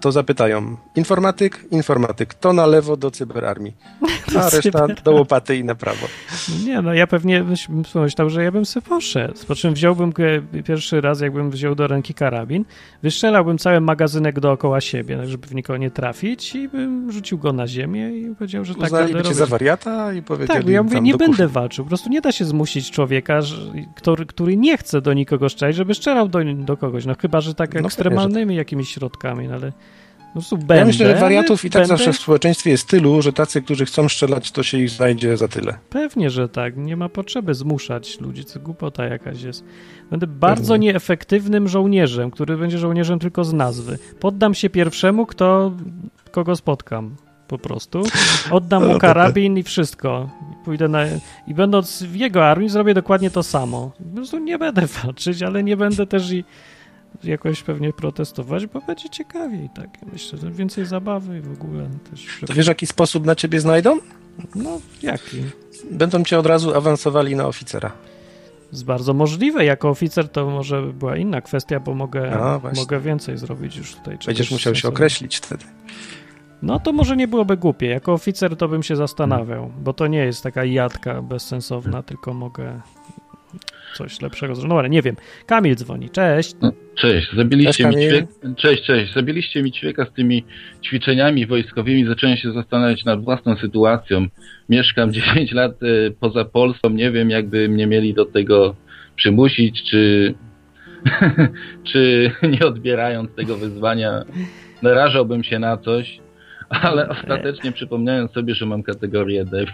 [0.00, 3.74] to zapytają informatyk, informatyk, to na lewo do cyberarmii,
[4.38, 6.06] a reszta do łopaty i na prawo.
[6.64, 9.34] Nie, no ja pewnie bym pomyślał, że ja bym sobie poszedł.
[9.48, 10.12] Po czym wziąłbym
[10.56, 12.64] e, pierwszy raz, jakbym wziął do ręki karabin,
[13.02, 17.52] wystrzelałbym cały magazynek dookoła siebie, tak żeby w nikogo nie trafić i bym rzucił go
[17.52, 21.00] na ziemię i powiedział, że tak Uznaliby cię za wariata i powiedzieli Tak, ja mówię,
[21.00, 21.84] nie będę walczył.
[21.84, 23.40] Po prostu nie da się zmusić człowieka,
[23.96, 27.06] który, który nie chce do nikogo strzelać, żeby strzelał do, do kogoś.
[27.06, 29.72] No chyba, że tak No ekstremalnymi jakimiś środkami, no ale
[30.36, 33.22] Po prostu będę, Ja myślę, że wariatów i tak będę, zawsze w społeczeństwie jest tylu,
[33.22, 35.78] że tacy, którzy chcą strzelać, to się ich znajdzie za tyle.
[35.90, 36.76] Pewnie, że tak.
[36.76, 39.64] Nie ma potrzeby zmuszać ludzi, co głupota jakaś jest.
[40.10, 40.86] Będę bardzo Pewnie.
[40.86, 43.98] nieefektywnym żołnierzem, który będzie żołnierzem tylko z nazwy.
[44.20, 45.72] Poddam się pierwszemu, kto,
[46.30, 47.16] kogo spotkam.
[47.48, 48.02] Po prostu.
[48.50, 50.30] Oddam mu karabin i wszystko.
[50.64, 51.02] Pójdę na.
[51.46, 53.90] I będąc w jego armii, zrobię dokładnie to samo.
[53.98, 56.44] Po prostu nie będę walczyć, ale nie będę też i
[57.24, 59.70] jakoś pewnie protestować, bo będzie ciekawiej.
[59.74, 59.88] Tak.
[60.12, 62.40] Myślę, że więcej zabawy i w ogóle też.
[62.46, 63.98] To wiesz, jaki sposób na ciebie znajdą?
[64.54, 65.42] No, jaki?
[65.90, 67.92] Będą cię od razu awansowali na oficera.
[68.72, 69.64] Jest bardzo możliwe.
[69.64, 72.80] Jako oficer to może była inna kwestia, bo mogę, właśnie.
[72.80, 74.18] mogę więcej zrobić już tutaj.
[74.26, 75.64] Będziesz musiał się określić wtedy.
[76.62, 77.86] No to może nie byłoby głupie.
[77.86, 82.80] Jako oficer to bym się zastanawiał, bo to nie jest taka jadka bezsensowna, tylko mogę
[83.96, 84.70] coś lepszego zrobić.
[84.70, 85.16] No ale nie wiem.
[85.46, 86.10] Kamil dzwoni.
[86.10, 86.54] Cześć.
[86.62, 88.10] No, cześć, zabiliście Cześć, mi Kamil.
[88.10, 88.56] ćwiek...
[88.56, 89.14] Cześć, cześć.
[89.14, 90.44] Zabiliście mi ćwieka z tymi
[90.84, 92.06] ćwiczeniami wojskowymi.
[92.06, 94.26] Zacząłem się zastanawiać nad własną sytuacją.
[94.68, 96.90] Mieszkam 10 lat e, poza Polską.
[96.90, 98.76] Nie wiem, jakby mnie mieli do tego
[99.16, 100.34] przymusić, czy,
[101.92, 104.24] czy nie odbierając tego wyzwania
[104.82, 106.20] narażałbym się na coś.
[106.68, 109.64] Ale ostatecznie przypomniałem sobie, że mam kategorię D.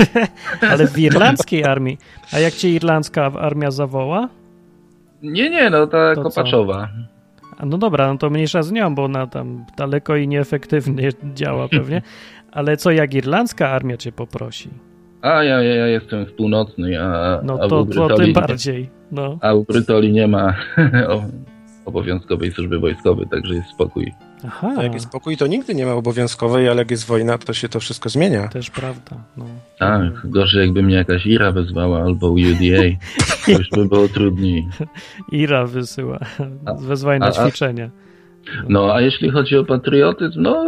[0.70, 1.98] Ale w irlandzkiej armii.
[2.32, 4.28] A jak cię irlandzka armia zawoła?
[5.22, 6.28] Nie, nie, no ta To co?
[6.30, 6.88] Kopaczowa.
[7.58, 11.68] A no dobra, no to mniejsza z nią, bo ona tam daleko i nieefektywnie działa
[11.68, 12.02] pewnie.
[12.52, 14.70] Ale co jak irlandzka armia cię poprosi?
[15.22, 18.90] A ja, ja, ja jestem w północnej, a, No a to, to tym bardziej.
[19.12, 19.38] No.
[19.40, 20.54] A u Brytoli nie ma
[21.84, 24.12] obowiązkowej służby wojskowej, także jest spokój.
[24.46, 27.52] Aha, A jak jest spokój, to nigdy nie ma obowiązkowej, ale jak jest wojna, to
[27.52, 28.48] się to wszystko zmienia.
[28.48, 29.16] też prawda.
[29.36, 29.44] No.
[29.78, 32.82] Tak, gorzej jakby mnie jakaś IRA wezwała albo UDA,
[33.46, 34.68] to już by było trudniej.
[35.32, 36.18] Ira wysyła
[36.80, 37.90] wezwanie na ćwiczenia.
[38.68, 40.66] No, a jeśli chodzi o patriotyzm, no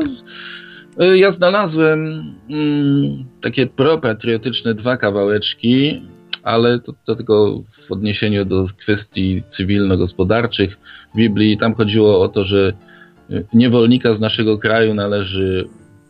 [1.03, 6.03] y, ja znalazłem mm, takie propatriotyczne dwa kawałeczki,
[6.43, 10.77] ale to, to tylko w odniesieniu do kwestii cywilno-gospodarczych
[11.15, 11.59] w Biblii.
[11.59, 12.73] Tam chodziło o to, że
[13.55, 15.69] niewolnika z naszego kraju należy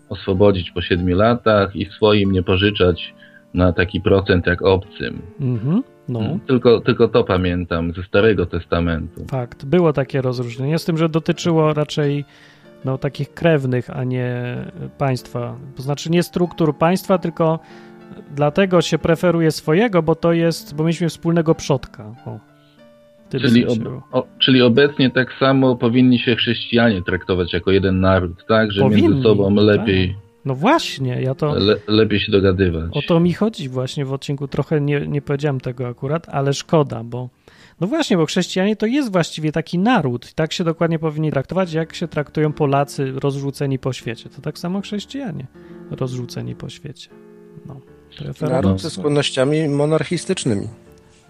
[0.09, 3.15] oswobodzić po siedmiu latach i swoim nie pożyczać
[3.55, 5.23] na taki procent jak obcym.
[5.41, 5.83] Mhm.
[6.09, 9.25] No, Tylko, tylko to pamiętam ze Starego Testamentu.
[9.31, 9.65] fakt.
[9.65, 12.25] Było takie rozróżnienie, z tym, że dotyczyło raczej
[12.85, 14.57] no, takich krewnych, a nie
[14.99, 15.57] państwa.
[15.77, 17.59] To znaczy nie struktur państwa, tylko
[18.35, 22.05] dlatego się preferuje swojego, bo to jest, bo mieliśmy wspólnego przodka.
[22.27, 22.39] O.
[23.31, 28.47] Czyli, sensie ob, o, czyli obecnie tak samo powinni się chrześcijanie traktować jako jeden naród,
[28.49, 28.73] tak?
[28.73, 30.15] Że Powinni, między sobą lepiej,
[30.47, 31.55] No właśnie, ja to...
[31.55, 32.91] le, lepiej się dogadywać.
[32.93, 34.49] O to mi chodzi właśnie w odcinku.
[34.49, 37.29] Trochę nie, nie powiedziałem tego akurat, ale szkoda, bo
[37.81, 40.31] no właśnie, bo chrześcijanie to jest właściwie taki naród.
[40.31, 44.29] I tak się dokładnie powinni traktować, jak się traktują Polacy rozrzuceni po świecie.
[44.37, 45.47] To tak samo chrześcijanie
[45.91, 47.11] rozrzuceni po świecie.
[47.67, 47.81] No.
[48.41, 50.69] Naród ze skłonnościami monarchistycznymi.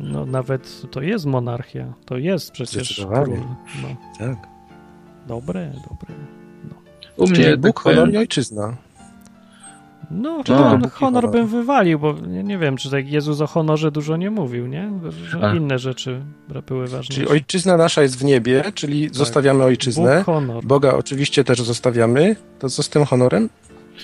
[0.00, 1.92] No nawet to jest monarchia.
[2.04, 3.38] To jest przecież król.
[3.82, 3.88] No.
[4.18, 4.36] Tak.
[5.26, 6.14] Dobre, dobre.
[7.16, 8.76] U mnie Czyli tak Bóg, powiem, honor i ojczyzna.
[10.10, 10.56] No, No.
[10.56, 11.30] honor, Bóg honor honor.
[11.30, 14.90] bym wywalił, bo nie, nie wiem, czy tak Jezus o honorze dużo nie mówił, nie?
[15.28, 16.20] Że inne rzeczy
[16.66, 17.14] były ważne.
[17.14, 20.04] Czyli ojczyzna nasza jest w niebie, czyli zostawiamy ojczyznę.
[20.06, 20.16] Tak.
[20.18, 20.64] Bóg, honor.
[20.64, 22.36] Boga oczywiście też zostawiamy.
[22.58, 23.48] To co z tym honorem?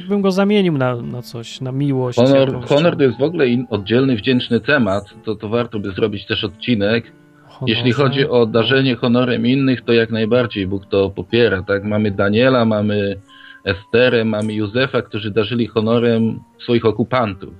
[0.08, 2.18] Bym go zamienił na, na coś, na miłość.
[2.18, 2.68] honor, jakąś.
[2.68, 6.44] honor to jest w ogóle in, oddzielny, wdzięczny temat, to, to warto by zrobić też
[6.44, 7.12] odcinek.
[7.46, 7.74] Honorze.
[7.74, 11.84] Jeśli chodzi o darzenie honorem innych, to jak najbardziej Bóg to popiera, tak?
[11.84, 13.16] Mamy Daniela, mamy
[13.64, 17.54] Esterę, mamy Józefa, którzy darzyli honorem swoich okupantów.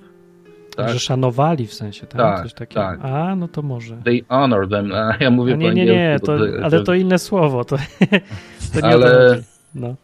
[0.77, 0.89] Tak?
[0.89, 2.21] Że szanowali w sensie, tak?
[2.21, 2.81] Tak, Coś takiego.
[2.81, 2.99] tak.
[3.03, 3.97] A, no to może.
[4.05, 6.95] They honor them, a ja mówię A po nie, nie, nie, to, bo ale to
[6.95, 7.65] inne słowo.
[7.65, 7.77] To,
[8.75, 9.43] to nie Ale-.
[9.75, 9.95] No.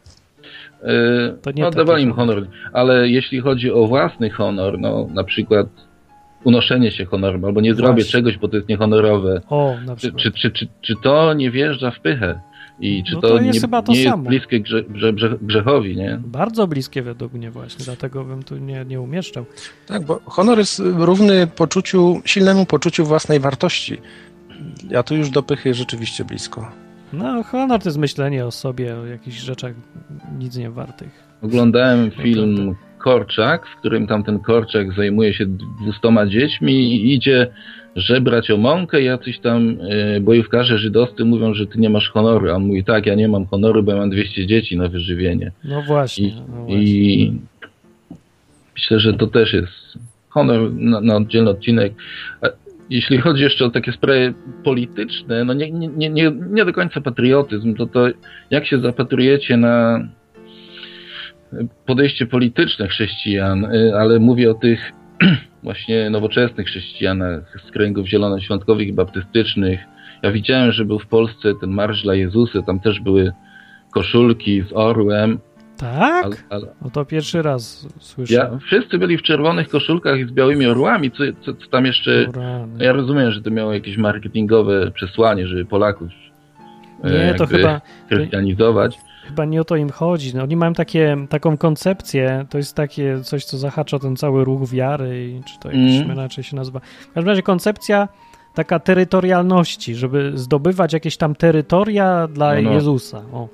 [0.83, 2.47] Yy, To nie no, dawali im honor.
[2.73, 5.67] Ale jeśli chodzi o własny honor, no na przykład
[6.45, 8.13] unoszenie się honorem, albo nie zrobię Właśnie.
[8.13, 10.23] czegoś, bo to jest niehonorowe, O, na czy, przykład.
[10.23, 12.41] czy, czy, czy, czy to nie wjeżdża w pychę?
[12.81, 14.29] I czy No to, to jest nie, chyba to nie jest samo.
[14.29, 16.21] bliskie grze, grze, grze, grzechowi, nie?
[16.25, 19.45] Bardzo bliskie według mnie właśnie, dlatego bym tu nie, nie umieszczał.
[19.87, 23.99] Tak, bo honor jest równy poczuciu, silnemu poczuciu własnej wartości.
[24.91, 26.71] Ja tu już do pychy rzeczywiście blisko.
[27.13, 29.75] No, honor to jest myślenie o sobie, o jakichś rzeczach
[30.39, 31.29] nic nie wartych.
[31.43, 35.47] Oglądałem film Korczak, w którym tamten Korczak zajmuje się
[35.83, 37.47] dwustoma dziećmi i idzie
[37.97, 39.03] żebrać o mąkę.
[39.03, 42.51] Jacyś tam y, bojówkarze żydowscy mówią, że ty nie masz honoru.
[42.51, 45.53] A on mówi, tak, ja nie mam honoru, bo ja mam 200 dzieci na wyżywienie.
[45.65, 46.29] No właśnie.
[46.29, 46.83] I, no właśnie.
[46.83, 47.39] I
[48.77, 51.93] myślę, że to też jest honor na, na oddzielny odcinek.
[52.91, 57.01] Jeśli chodzi jeszcze o takie sprawy polityczne, no nie, nie, nie, nie, nie do końca
[57.01, 58.09] patriotyzm, to to
[58.51, 60.09] jak się zapatrujecie na
[61.87, 64.93] podejście polityczne chrześcijan, y, ale mówię o tych
[65.63, 69.81] właśnie nowoczesnych chrześcijanach z kręgów zielonoświątkowych i baptystycznych.
[70.23, 73.33] Ja widziałem, że był w Polsce ten Marsz dla Jezusa, tam też były
[73.95, 75.39] koszulki z orłem.
[75.79, 76.25] Tak?
[76.25, 76.67] Ale, ale...
[76.83, 78.35] No to pierwszy raz słyszę.
[78.35, 82.27] Ja, wszyscy byli w czerwonych koszulkach i z białymi orłami, co, co, co tam jeszcze...
[82.35, 86.09] No ja rozumiem, że to miało jakieś marketingowe przesłanie, żeby Polaków
[87.05, 88.99] nie, to chyba chrystianizować.
[89.25, 90.37] Chyba nie o to im chodzi.
[90.37, 94.71] No, oni mają takie, taką koncepcję, to jest takie coś, co zahacza ten cały ruch
[94.71, 96.13] wiary, czy to jakoś mm.
[96.13, 96.81] inaczej się nazywa.
[96.81, 98.09] W każdym razie koncepcja
[98.55, 102.73] taka terytorialności, żeby zdobywać jakieś tam terytoria dla no, no.
[102.73, 103.23] Jezusa.
[103.33, 103.49] O.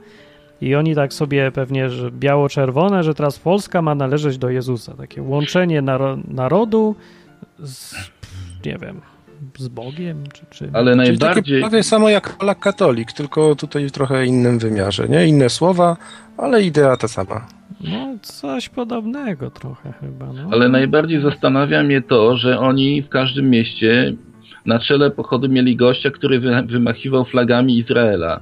[0.61, 4.95] I oni tak sobie pewnie, że biało-czerwone, że teraz Polska ma należeć do Jezusa.
[4.95, 6.97] Takie łączenie naro narodu
[7.59, 7.95] z,
[8.67, 9.01] nie wiem,
[9.59, 10.25] z Bogiem?
[10.33, 10.71] Czy, czy...
[10.73, 11.61] Ale najbardziej...
[11.61, 15.27] prawie samo jak Polak katolik, tylko tutaj w trochę innym wymiarze, nie?
[15.27, 15.97] Inne słowa,
[16.37, 17.47] ale idea ta sama.
[17.81, 20.27] No, coś podobnego trochę chyba.
[20.33, 20.49] No.
[20.53, 24.15] Ale najbardziej zastanawia mnie to, że oni w każdym mieście
[24.67, 28.41] na czele pochodu mieli gościa, który wymachiwał flagami Izraela.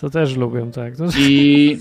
[0.00, 0.94] To też lubią, tak.
[1.18, 1.76] I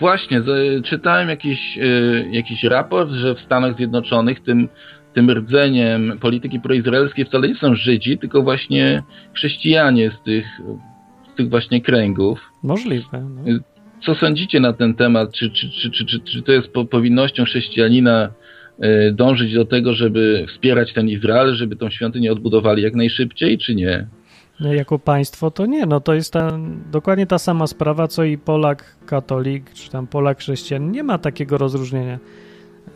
[0.00, 0.42] właśnie,
[0.84, 1.82] czytałem jakiś, e,
[2.30, 4.68] jakiś raport, że w Stanach Zjednoczonych tym
[5.14, 9.02] tym rdzeniem polityki proizraelskiej wcale nie są Żydzi, tylko właśnie
[9.34, 10.46] chrześcijanie z tych,
[11.32, 12.40] z tych właśnie kręgów.
[12.62, 13.04] Możliwe.
[13.12, 13.58] No.
[14.06, 15.32] Co sądzicie na ten temat?
[15.32, 18.30] Czy, czy, czy, czy, czy, czy to jest po, powinnością chrześcijanina
[18.84, 23.74] y, dążyć do tego, żeby wspierać ten Izrael, żeby tą świątynię odbudowali jak najszybciej, czy
[23.74, 24.06] nie?
[24.60, 26.58] Jako państwo to nie, no to jest ta,
[26.92, 30.92] dokładnie ta sama sprawa, co i Polak katolik, czy tam Polak chrześcijan.
[30.92, 32.18] Nie ma takiego rozróżnienia.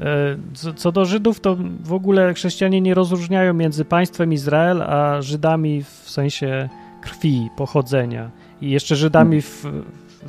[0.00, 5.82] E, co do Żydów, to w ogóle chrześcijanie nie rozróżniają między państwem Izrael a Żydami
[5.82, 6.68] w sensie
[7.02, 9.66] krwi, pochodzenia i jeszcze Żydami w,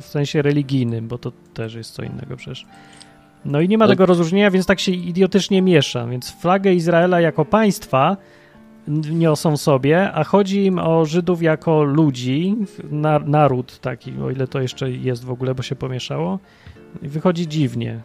[0.00, 2.66] w sensie religijnym, bo to też jest co innego przecież.
[3.44, 6.06] No i nie ma tego rozróżnienia, więc tak się idiotycznie miesza.
[6.06, 8.16] Więc flagę Izraela jako państwa
[8.88, 12.56] niosą sobie, a chodzi im o Żydów jako ludzi,
[12.90, 16.38] na, naród taki, o ile to jeszcze jest w ogóle, bo się pomieszało.
[17.02, 18.00] I wychodzi dziwnie.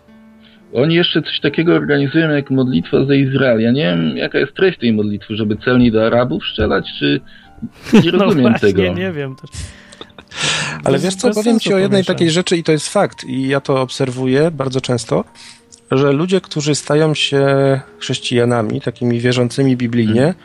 [0.74, 3.62] Oni jeszcze coś takiego organizują jak modlitwa za Izrael.
[3.62, 7.22] Ja nie wiem, jaka jest treść tej modlitwy, żeby celni do Arabów strzelać, czy
[7.94, 8.82] nie no rozumiem no właśnie, tego.
[8.82, 9.36] Nie, nie wiem.
[10.84, 13.62] Ale wiesz co, powiem ci o jednej takiej rzeczy i to jest fakt i ja
[13.62, 15.24] to obserwuję bardzo często,
[15.92, 17.46] że ludzie, którzy stają się
[18.00, 20.36] chrześcijanami, takimi wierzącymi biblijnie, hmm.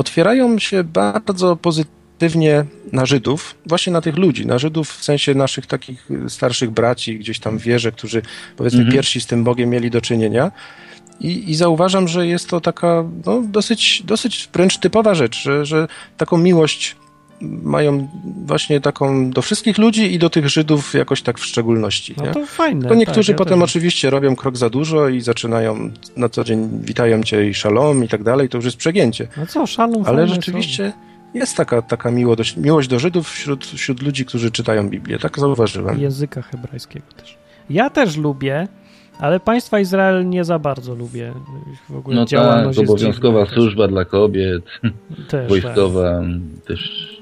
[0.00, 5.66] Otwierają się bardzo pozytywnie na Żydów, właśnie na tych ludzi, na Żydów w sensie naszych
[5.66, 8.22] takich starszych braci gdzieś tam w wierze, którzy
[8.56, 8.94] powiedzmy mhm.
[8.96, 10.50] pierwsi z tym Bogiem mieli do czynienia.
[11.20, 15.88] I, I, zauważam, że jest to taka no, dosyć, dosyć wręcz typowa rzecz, że, że
[16.16, 16.96] taką miłość
[17.40, 18.08] mają
[18.46, 22.14] właśnie taką do wszystkich ludzi i do tych Żydów jakoś tak w szczególności.
[22.16, 22.88] No to fajne.
[22.88, 26.68] To niektórzy tak, potem ja oczywiście robią krok za dużo i zaczynają na co dzień
[26.82, 29.28] witają cię i szalom i tak dalej, to już jest przegięcie.
[29.36, 30.92] No co, szalom Ale rzeczywiście...
[31.34, 35.18] Jest taka, taka miłość, miłość do Żydów wśród, wśród ludzi, którzy czytają Biblię.
[35.18, 36.00] Tak zauważyłem.
[36.00, 37.38] Języka hebrajskiego też.
[37.70, 38.68] Ja też lubię,
[39.18, 41.32] ale państwa Izrael nie za bardzo lubię.
[41.88, 43.92] W ogóle no tak, obowiązkowa służba też.
[43.92, 44.64] dla kobiet,
[45.28, 46.66] też, wojskowa tak.
[46.66, 47.19] też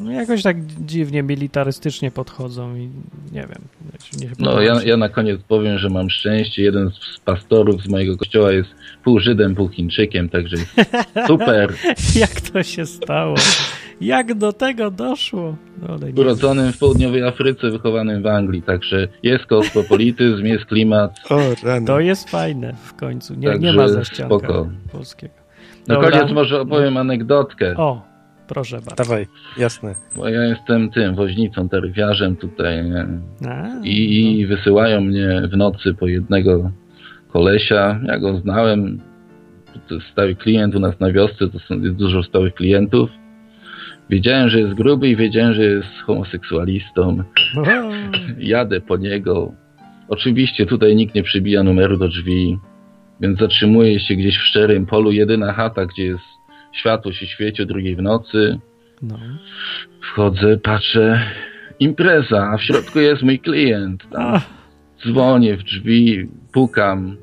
[0.00, 2.90] no jakoś tak dziwnie militarystycznie podchodzą i
[3.32, 3.62] nie wiem.
[4.20, 6.62] Nie no ja, ja na koniec powiem, że mam szczęście.
[6.62, 8.68] Jeden z pastorów z mojego kościoła jest
[9.04, 10.56] pół Żydem, pół Chińczykiem, także
[11.26, 11.74] super.
[12.14, 13.34] Jak to się stało?
[14.00, 15.56] Jak do tego doszło?
[15.88, 21.16] No, Urodzonym w południowej Afryce, wychowanym w Anglii, także jest kosmopolityzm, jest klimat.
[21.30, 21.38] O,
[21.86, 23.34] to jest fajne w końcu.
[23.34, 25.34] Nie, nie ma zaścianka polskiego.
[25.88, 27.76] Na koniec może opowiem anegdotkę.
[27.76, 28.02] O,
[28.48, 29.04] Proszę bardzo.
[29.04, 29.26] Dawaj,
[29.58, 29.94] jasne.
[30.16, 32.78] Bo ja jestem tym woźnicą, taryfiarzem tutaj
[33.48, 34.56] A, i no.
[34.56, 36.70] wysyłają mnie w nocy po jednego
[37.28, 38.00] kolesia.
[38.04, 39.00] Ja go znałem.
[39.88, 43.10] To jest stały klient u nas na wiosce, to są, jest dużo stałych klientów.
[44.10, 47.22] Wiedziałem, że jest gruby i wiedziałem, że jest homoseksualistą.
[48.38, 49.52] Jadę po niego.
[50.08, 52.58] Oczywiście tutaj nikt nie przybija numeru do drzwi,
[53.20, 55.12] więc zatrzymuję się gdzieś w szczerym polu.
[55.12, 56.35] Jedyna chata, gdzie jest
[56.76, 58.58] światło się świeci o drugiej w nocy.
[59.02, 59.18] No.
[60.00, 61.20] Wchodzę, patrzę,
[61.78, 64.10] impreza, a w środku jest mój klient.
[64.12, 64.40] Tam.
[65.02, 67.16] Dzwonię w drzwi, pukam,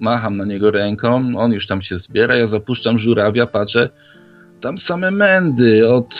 [0.00, 3.88] macham na niego ręką, on już tam się zbiera, ja zapuszczam żurawia, patrzę,
[4.60, 6.14] tam same mędy, od,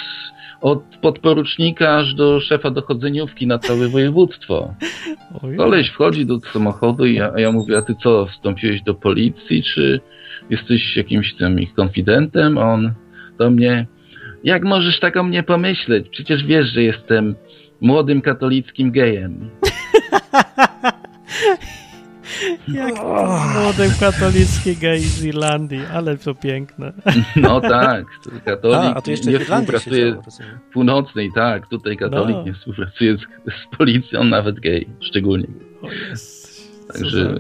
[0.61, 4.75] od podporucznika aż do szefa dochodzeniówki na całe województwo.
[5.57, 10.01] Koleś wchodzi do samochodu i ja, ja mówię, a ty co, wstąpiłeś do policji, czy
[10.51, 12.93] jesteś jakimś tam ich konfidentem, on
[13.39, 13.87] do mnie,
[14.45, 16.09] jak możesz tak o mnie pomyśleć?
[16.09, 17.35] Przecież wiesz, że jestem
[17.81, 19.51] młodym katolickim gejem.
[22.75, 26.93] Jak to młody katolicki gej z Irlandii, ale to piękne.
[27.37, 30.59] No tak, to katolik A, a to jeszcze nie w Irlandii współpracuje rozumiem.
[30.73, 32.43] północnej, tak, tutaj katolik No.
[32.43, 35.47] nie współpracuje z, z policją, nawet gej, szczególnie.
[35.83, 36.49] O jest.
[36.93, 37.35] Także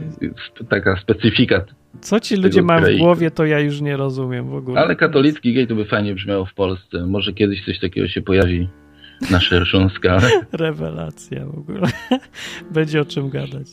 [0.69, 1.65] taka specyfika.
[2.01, 4.81] Co ci ludzie mają w głowie, to ja już nie rozumiem w ogóle.
[4.81, 7.07] Ale katolicki gej to by fajnie brzmiało w Polsce.
[7.07, 8.69] Może kiedyś coś takiego się pojawi
[9.31, 10.29] na szerszą skalę.
[10.53, 11.89] Rewelacja w ogóle.
[12.75, 13.67] Będzie o czym gadać.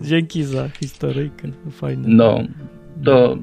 [0.00, 1.48] Dzięki za historyjkę.
[1.70, 2.08] Fajne.
[2.08, 2.40] No,
[3.04, 3.38] to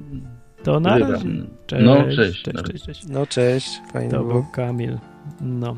[0.63, 1.25] To na razie.
[1.67, 2.57] Cześć, No, cześć, cześć.
[2.71, 3.07] cześć, cześć.
[3.07, 4.45] No cześć, fajnie To był.
[4.53, 4.97] Kamil.
[5.41, 5.77] No.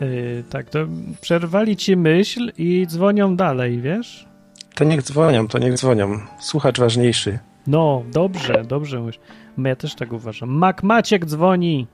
[0.00, 0.78] Yy, tak, to
[1.20, 4.28] przerwali ci myśl i dzwonią dalej, wiesz?
[4.74, 6.18] To niech dzwonią, to niech dzwonią.
[6.40, 7.38] Słuchacz ważniejszy.
[7.68, 9.18] No, dobrze, dobrze mówisz.
[9.58, 10.50] Ja też tak uważam.
[10.50, 11.86] Mak Maciek dzwoni.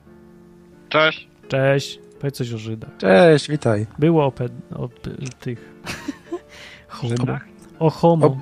[0.89, 1.29] Cześć.
[1.49, 1.99] Cześć.
[2.21, 2.91] Powiedz coś o Żydach.
[2.99, 3.87] Cześć, witaj.
[3.99, 5.11] Było o, pe- o p-
[5.41, 5.75] tych...
[6.89, 7.17] Homo.
[7.17, 7.45] Żydach?
[7.79, 8.27] O homo.
[8.27, 8.37] O-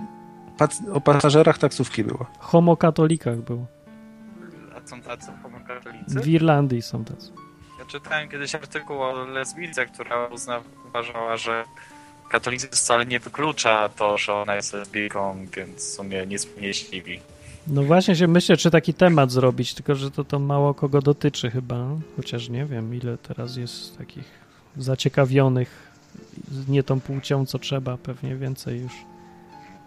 [0.58, 2.26] Pac- o pasażerach taksówki było.
[2.38, 3.66] Homokatolikach było.
[4.76, 6.20] A są tacy homokatolicy?
[6.20, 7.32] W Irlandii są tacy.
[7.78, 11.64] Ja czytałem kiedyś artykuł o lesbijce, która uzna, uważała, że
[12.32, 16.38] katolicyzm wcale nie wyklucza to, że ona jest lesbijką, więc w sumie nie
[16.72, 17.20] zdziwi.
[17.66, 21.50] No właśnie się myślę, czy taki temat zrobić, tylko że to, to mało kogo dotyczy
[21.50, 21.86] chyba.
[22.16, 24.24] Chociaż nie wiem, ile teraz jest takich
[24.76, 25.92] zaciekawionych
[26.68, 27.96] nie tą płcią, co trzeba.
[27.96, 28.92] Pewnie więcej już.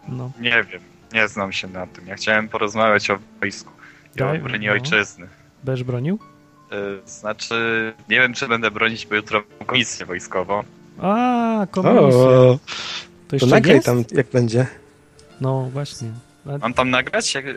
[0.07, 0.31] No.
[0.39, 0.81] Nie wiem,
[1.13, 2.07] nie znam się na tym.
[2.07, 3.71] Ja chciałem porozmawiać o wojsku
[4.15, 4.71] i Daj, o broni no.
[4.73, 5.27] ojczyzny.
[5.63, 6.19] Będziesz bronił?
[7.05, 10.63] Y, Znaczy, nie wiem, czy będę bronić, bo jutro mam komisję wojskową.
[11.01, 12.21] A, komisja.
[12.21, 12.59] O,
[13.27, 13.85] To to nagraj jest?
[13.85, 14.67] tam, jak będzie.
[15.41, 16.07] No właśnie.
[16.45, 17.33] A, Mam tam nagrać?
[17.33, 17.45] Jak...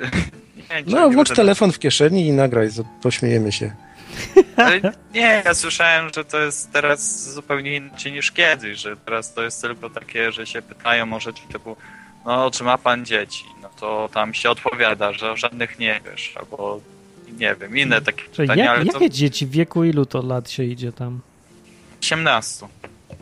[0.57, 2.69] Nie, No, włącz telefon w kieszeni i nagraj,
[3.03, 3.73] pośmiejemy się.
[4.57, 4.81] Ale
[5.15, 9.63] nie, ja słyszałem, że to jest teraz zupełnie inaczej niż kiedyś, że teraz to jest
[9.63, 11.77] tylko takie, że się pytają o rzeczy typu
[12.29, 13.45] no, czy ma pan dzieci?
[13.63, 16.81] No to tam się odpowiada, że żadnych nie wiesz, albo
[17.39, 19.47] nie wiem, inne takie Czyli pytania, jak, ale to jakie dzieci?
[19.47, 21.21] W wieku ilu to lat się idzie tam?
[22.03, 22.67] 18.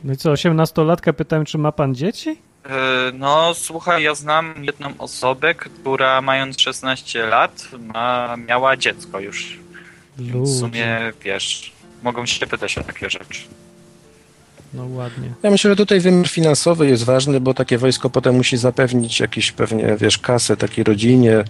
[0.05, 2.29] No i co, 18-latka pytałem, czy ma pan dzieci?
[2.31, 2.72] Yy,
[3.14, 9.59] No, słuchaj, ja znam jedną osobę, która mając 16 lat ma, miała dziecko już.
[10.18, 11.72] W sumie, wiesz,
[12.03, 13.40] mogą się pytać o takie rzeczy.
[14.75, 15.35] No ładnie.
[15.42, 19.53] Ja myślę, że tutaj wymiar finansowy jest ważny, bo takie wojsko potem musi zapewnić jakiś
[19.53, 21.44] pewnie, wiesz, kasę takiej rodzinie,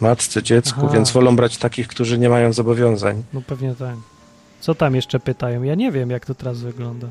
[0.00, 0.94] matce, dziecku, Aha.
[0.94, 3.22] więc wolą brać takich, którzy nie mają zobowiązań.
[3.32, 3.94] No pewnie tak.
[4.60, 5.62] Co tam jeszcze pytają?
[5.62, 7.08] Ja nie wiem, jak to teraz wygląda.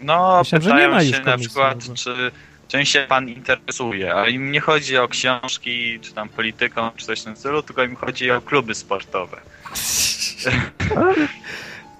[0.00, 1.96] No, Myślałem, że nie pytają ma już się na komisji przykład, w ogóle.
[1.96, 2.30] czy
[2.68, 7.20] czym się pan interesuje, ale im nie chodzi o książki, czy tam polityką, czy coś
[7.20, 9.36] w tym stylu, tylko im chodzi o kluby sportowe.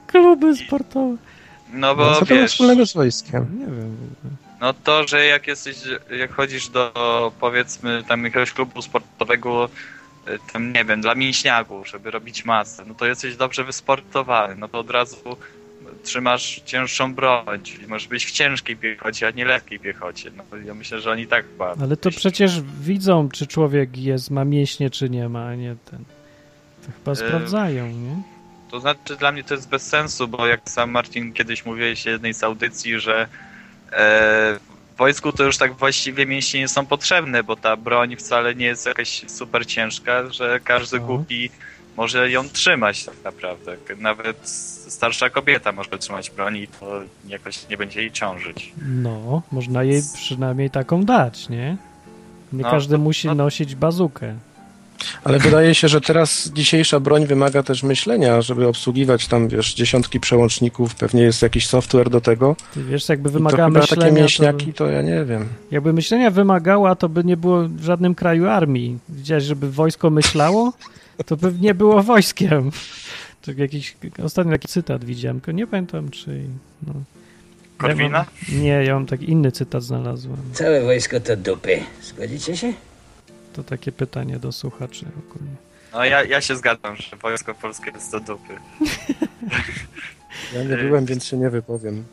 [0.07, 1.17] Kluby sportowe.
[1.73, 3.47] No bo No, co to ma wiesz, wspólnego z wojskiem?
[3.59, 3.97] Nie wiem.
[4.61, 5.77] no to, że jak jesteś,
[6.19, 9.69] jak chodzisz do powiedzmy tam jakiegoś klubu sportowego,
[10.53, 14.79] tam nie wiem, dla mięśniaków, żeby robić masę, no to jesteś dobrze wysportowany, no to
[14.79, 15.37] od razu
[16.07, 20.31] trzymasz cięższą broń, czyli możesz być w ciężkiej piechocie, a nie lekkiej piechocie.
[20.37, 21.75] No ja myślę, że oni tak chyba...
[21.81, 22.19] Ale to myślą.
[22.19, 26.05] przecież widzą, czy człowiek jest, ma mięśnie, czy nie ma, a nie ten.
[26.87, 28.23] To chyba E, sprawdzają, nie?
[28.71, 32.07] To znaczy dla mnie to jest bez sensu, bo jak sam Marcin kiedyś mówiłeś w
[32.07, 33.27] jednej z audycji, że e,
[34.95, 38.67] w wojsku to już tak właściwie mięśnie nie są potrzebne, bo ta broń wcale nie
[38.67, 41.07] jest jakaś super ciężka, że każdy No.
[41.97, 43.77] Może ją trzymać tak naprawdę.
[43.99, 44.49] Nawet
[44.89, 48.73] starsza kobieta może trzymać broń i to jakoś nie będzie jej ciążyć.
[48.89, 51.77] No, można jej przynajmniej taką dać, nie?
[52.53, 54.35] Nie No, każdy to- musi no- nosić bazukę.
[55.25, 60.21] Ale wydaje się, że teraz dzisiejsza broń wymaga też myślenia, żeby obsługiwać tam, wiesz, dziesiątki
[60.21, 62.57] przełączników, pewnie jest jakiś software do tego.
[62.75, 65.49] Ty wiesz, jakby wymagała chyba myślenia, takie to, mięśniaki, to ja nie wiem.
[65.71, 68.99] jakby myślenia wymagała, to by nie było w żadnym kraju armii.
[69.09, 70.73] Widziałeś, żeby wojsko myślało?
[71.27, 72.71] To by nie było wojskiem.
[73.43, 76.45] To jakiś, ostatnio taki cytat widziałem, tylko nie pamiętam, czy...
[76.87, 76.93] No.
[77.79, 78.19] Korwina?
[78.19, 80.39] Ja mam, nie, ja mam taki inny cytat znalazłem.
[80.53, 81.83] Całe wojsko to dupy.
[82.03, 82.73] Zgodzicie się?
[83.53, 85.57] To takie pytanie do słuchaczy ogólnie.
[85.93, 88.55] No ja, ja się zgadzam, że wojsko polskie jest do dupy.
[90.55, 92.05] Ja nie byłem, więc się nie wypowiem.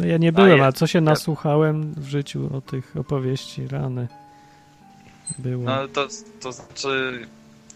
[0.00, 4.08] No ja nie byłem, a co się nasłuchałem w życiu o tych opowieści, rany.
[5.38, 5.64] Było.
[5.64, 6.08] No to,
[6.40, 7.26] to znaczy,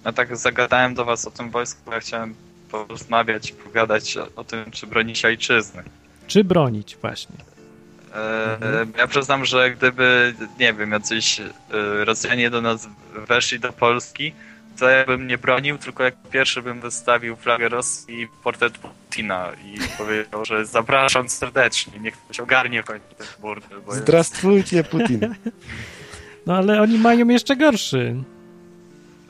[0.04, 2.34] ja tak zagadałem do was o tym wojsku, bo ja chciałem
[2.70, 5.82] porozmawiać, pogadać o, tym, czy bronić ojczyzny.
[6.26, 7.36] Czy bronić właśnie?
[8.14, 8.92] E, Mhm.
[8.98, 11.50] Ja przyznam, że gdyby, nie wiem, jacyś e,
[12.04, 12.88] Rosjanie do nas
[13.28, 14.32] weszli do Polski,
[14.78, 19.48] to ja bym nie bronił, tylko jak pierwszy bym wystawił flagę Rosji i portret Putina
[19.64, 23.94] i powiedział, że zapraszam serdecznie, niech ktoś ogarnie w końcu ten burdel, bo.
[23.94, 25.20] Zdrastwujcie Putin.
[26.46, 28.16] No ale oni mają jeszcze gorszy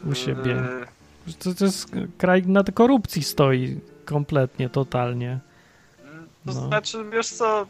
[0.07, 0.51] u siebie.
[0.51, 5.39] Yy, To, to jest kraj na korupcji stoi kompletnie, totalnie.
[6.47, 6.53] To No.
[6.53, 7.67] znaczy, wiesz co,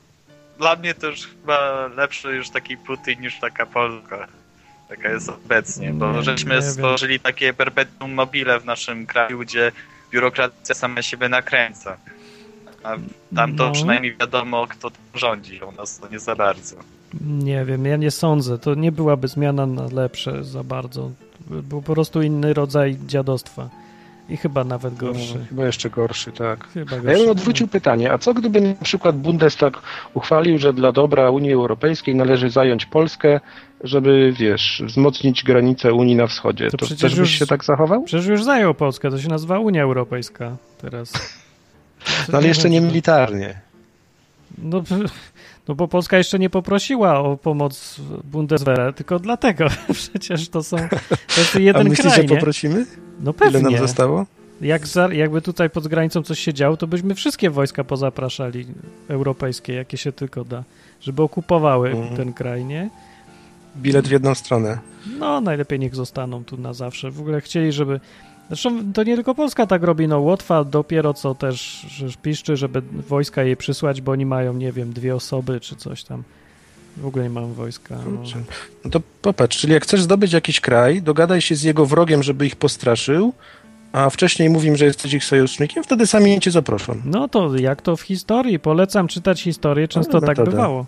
[0.59, 4.26] dla mnie to już chyba lepszy już taki Putin niż taka Polska.
[4.89, 6.70] Taka jest obecnie, bo Nie, żeśmy nie wiem.
[6.72, 9.72] stworzyli takie perpetuum mobile w naszym kraju, gdzie
[10.11, 11.97] biurokracja sama siebie nakręca.
[12.83, 12.97] A
[13.37, 13.72] tam to No.
[13.72, 16.76] przynajmniej wiadomo, kto tam rządzi, u nas to nie za bardzo.
[17.20, 18.59] Nie wiem, ja nie sądzę.
[18.59, 21.11] To nie byłaby zmiana na lepsze za bardzo.
[21.47, 23.68] Był po prostu inny rodzaj dziadostwa.
[24.28, 25.34] I chyba nawet gorszy.
[25.38, 26.68] No, chyba jeszcze gorszy, tak.
[26.68, 27.18] Chyba A ja gorszy.
[27.22, 29.82] bym odwrócił pytanie, a co gdyby na przykład Bundestag
[30.14, 33.41] uchwalił, że dla dobra Unii Europejskiej należy zająć Polskę,
[33.84, 36.70] żeby, wiesz, wzmocnić granice Unii na wschodzie.
[36.70, 38.03] To To, przecież też byś już- się tak zachował?
[38.03, 41.12] Przecież już zajął Polskę, to się nazywa Unia Europejska teraz.
[42.32, 43.61] No ale jeszcze nie militarnie.
[44.59, 44.82] No,
[45.71, 50.77] no bo Polska jeszcze nie poprosiła o pomoc Bundeswehr, tylko dlatego przecież to są
[51.35, 52.87] to jest A jeden myślisz, kraj, że poprosimy?
[53.21, 53.79] No Ile nam pewnie.
[53.79, 54.27] zostało?
[54.61, 58.66] Jak za, jakby tutaj pod granicą coś się działo, to byśmy wszystkie wojska pozapraszali
[59.09, 60.64] europejskie, jakie się tylko da,
[61.01, 62.16] żeby okupowały Mhm.
[62.16, 62.91] ten kraj, nie?
[63.77, 64.79] Bilet w jedną stronę.
[65.18, 67.11] No, najlepiej niech zostaną tu na zawsze.
[67.11, 68.01] W ogóle chcieli, żeby.
[68.51, 71.86] Zresztą to nie tylko Polska tak robi, no Łotwa dopiero co też
[72.22, 76.22] piszczy, żeby wojska jej przysłać, bo oni mają, nie wiem, dwie osoby czy coś tam.
[76.96, 77.98] W ogóle nie mają wojska.
[78.11, 78.22] No.
[78.84, 82.46] No to popatrz, czyli jak chcesz zdobyć jakiś kraj, dogadaj się z jego wrogiem, żeby
[82.46, 83.32] ich postraszył,
[83.92, 86.96] a wcześniej mówim, że jesteś ich sojusznikiem, wtedy sami cię zaproszą.
[87.05, 88.59] No to jak to w historii?
[88.59, 90.86] Polecam czytać historię, często Dobra tak bywało.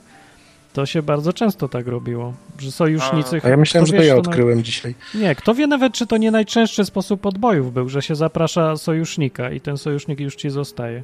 [0.73, 3.41] To się bardzo często tak robiło, że sojusznicy...
[3.45, 4.95] A ja myślałem, że to ja odkryłem dzisiaj.
[5.15, 9.51] Nie, kto wie nawet, czy to nie najczęstszy sposób podbojów był, że się zaprasza sojusznika
[9.51, 11.03] i ten sojusznik już ci zostaje.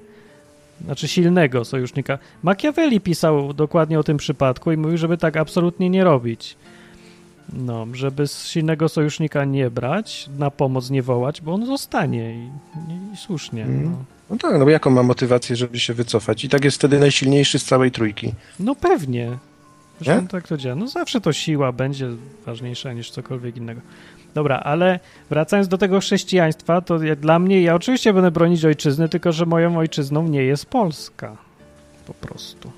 [0.85, 2.19] Znaczy silnego sojusznika.
[2.43, 6.57] Machiavelli pisał dokładnie o tym przypadku i mówił, żeby tak absolutnie nie robić.
[7.53, 12.39] No, żeby z silnego sojusznika nie brać, na pomoc nie wołać, bo on zostanie i,
[12.39, 13.63] i, i słusznie.
[13.65, 13.85] Mm.
[13.85, 14.05] No.
[14.31, 16.45] No tak, no bo jaką ma motywację, żeby się wycofać?
[16.45, 18.33] I tak jest wtedy najsilniejszy z całej trójki.
[18.61, 19.39] no pewnie.
[20.01, 20.29] Zresztą Nie?
[20.29, 20.77] tak to działa.
[20.77, 22.09] No zawsze to siła będzie
[22.47, 23.81] ważniejsza niż cokolwiek innego.
[24.35, 29.33] Dobra, ale wracając do tego chrześcijaństwa, to dla mnie, ja oczywiście będę bronić ojczyzny, tylko
[29.33, 31.37] że moją ojczyzną nie jest Polska.
[32.07, 32.71] Po prostu.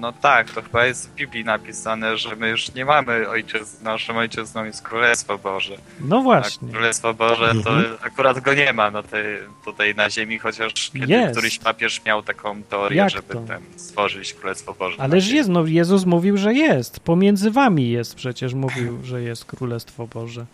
[0.00, 4.18] No tak, to chyba jest w Biblii napisane, że my już nie mamy ojczyzny, naszą
[4.18, 5.76] ojczyzną jest Królestwo Boże.
[6.00, 6.68] No A właśnie.
[6.72, 7.96] Królestwo Boże to Mhm.
[8.02, 9.24] akurat go nie ma na tej,
[9.64, 11.32] tutaj na ziemi, chociaż kiedy Jest.
[11.32, 13.40] któryś papież miał taką teorię, Jak żeby to?
[13.40, 14.96] ten, stworzyć Królestwo Boże.
[15.02, 17.00] Ależ jest, no Jezus mówił, że jest.
[17.00, 20.46] Pomiędzy wami jest przecież, mówił, że jest Królestwo Boże.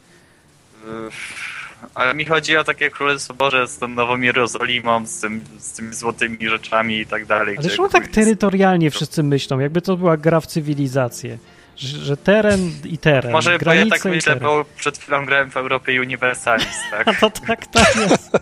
[1.94, 5.94] Ale mi chodzi o takie Królestwo Boże z tą Nową Jerozolimą, z, tym, z tymi
[5.94, 7.56] złotymi rzeczami i tak dalej.
[7.58, 11.38] Ale czemu tak terytorialnie wszyscy myślą, jakby to była gra w cywilizację?
[11.76, 14.38] Że, że teren i teren, Może bo ja tak myślę, teren.
[14.48, 17.08] bo przed chwilą grałem w Europie Universalis, tak?
[17.08, 18.30] A to tak, tak jest.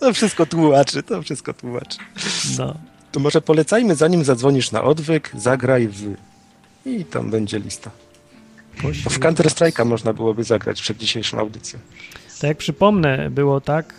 [0.00, 1.98] To wszystko tłumaczy, to wszystko tłumaczy.
[2.58, 2.74] No.
[3.12, 6.14] To może polecajmy, zanim zadzwonisz na odwyk, zagraj w...
[6.86, 7.90] I tam będzie lista.
[9.10, 11.78] W Counter-Strike'a można byłoby zagrać przed dzisiejszą audycją.
[12.40, 13.94] Tak jak przypomnę, było tak,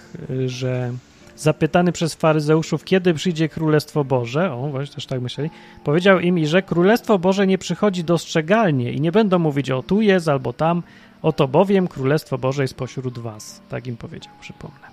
[0.46, 0.94] że
[1.38, 5.50] zapytany przez faryzeuszów, kiedy przyjdzie Królestwo Boże, o właśnie też tak myśleli,
[5.84, 10.02] powiedział im, i że Królestwo Boże nie przychodzi dostrzegalnie i nie będą mówić o tu
[10.02, 10.84] jest albo tam,
[11.22, 13.62] oto bowiem Królestwo Boże jest pośród was.
[13.70, 14.88] Tak im powiedział, przypomnę.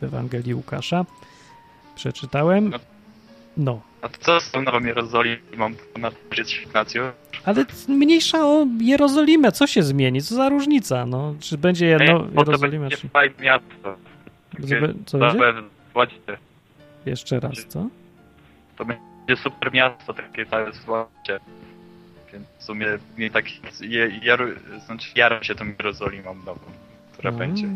[0.00, 1.04] W Ewangelii Łukasza
[1.94, 2.72] przeczytałem.
[3.56, 5.70] No, A to co z tą Nową Jerozolimą?
[6.38, 7.12] Jest nacją?
[7.44, 12.82] ale mniejsza o Jerozolimę, co się zmieni, co za różnica, no, czy będzie jedno Jerozolima,
[12.82, 13.08] będzie czy...
[13.08, 13.96] fajne miasto.
[14.58, 16.38] Żeby- co będzie?
[17.06, 17.86] Jeszcze raz, co?
[18.76, 21.40] To będzie super miasto, takie całe słońce.
[22.32, 22.86] Więc w sumie
[23.16, 23.44] mnie tak
[23.80, 24.10] je,
[24.86, 26.60] znaczy jaram się tą Jerozolimą nową,
[27.12, 27.38] która Mm.
[27.38, 27.68] będzie.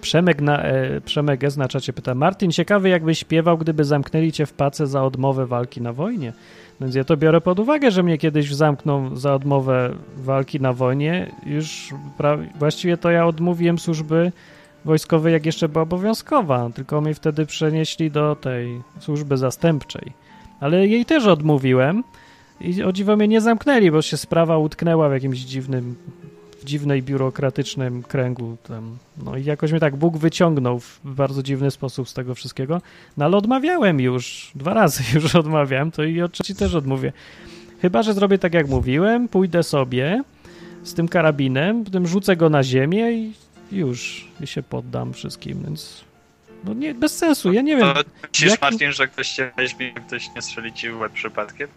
[0.00, 1.56] Przemek, na, e, Przemek S.
[1.56, 5.80] na czacie pyta, Martin, ciekawy jakbyś śpiewał, gdyby zamknęli cię w pace za odmowę walki
[5.80, 6.32] na wojnie.
[6.80, 11.32] Więc ja to biorę pod uwagę, że mnie kiedyś zamkną za odmowę walki na wojnie.
[11.46, 11.94] Już
[12.58, 14.32] właściwie to ja odmówiłem służby
[14.84, 20.12] wojskowej, jak jeszcze była obowiązkowa, tylko mnie wtedy przenieśli do tej służby zastępczej.
[20.60, 22.04] Ale jej też odmówiłem
[22.60, 25.96] i o dziwo mnie nie zamknęli, bo się sprawa utknęła w jakimś dziwnym
[26.60, 28.98] w dziwnej biurokratycznym kręgu tam.
[29.24, 32.82] No i jakoś mnie tak Bóg wyciągnął w bardzo dziwny sposób z tego wszystkiego.
[33.16, 37.12] No ale odmawiałem już, dwa razy już odmawiałem, to i o trzeci też odmówię.
[37.82, 40.22] Chyba, że zrobię tak jak mówiłem, pójdę sobie
[40.82, 43.32] z tym karabinem, potem rzucę go na ziemię i
[43.72, 46.04] już i się poddam wszystkim, więc
[46.64, 47.94] no nie, bez sensu, ja nie wiem.
[47.94, 48.02] To
[48.32, 51.68] myślisz, jaki- Martin, że ktoś cię weźmie, jak ktoś nie strzeli ci w łeb przypadkiem?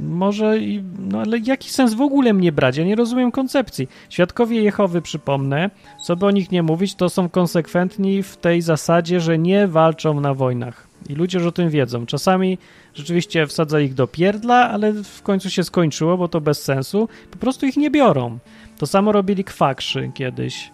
[0.00, 2.76] Może i, no ale jaki sens w ogóle mnie brać?
[2.76, 3.88] Ja nie rozumiem koncepcji.
[4.10, 5.70] Świadkowie Jehowy, przypomnę,
[6.04, 10.20] co by o nich nie mówić, to są konsekwentni w tej zasadzie, że nie walczą
[10.20, 10.88] na wojnach.
[11.08, 12.06] I ludzie już o tym wiedzą.
[12.06, 12.58] Czasami
[12.94, 17.08] rzeczywiście wsadza ich do pierdla, ale w końcu się skończyło, bo to bez sensu.
[17.30, 18.38] Po prostu ich nie biorą.
[18.78, 20.70] To samo robili kwakrzy kiedyś.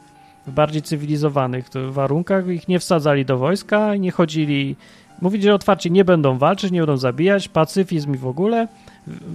[0.47, 4.77] W bardziej cywilizowanych warunkach ich nie wsadzali do wojska, nie chodzili.
[5.23, 8.69] Mówili, że otwarcie nie będą walczyć, nie będą zabijać, pacyfizm i w ogóle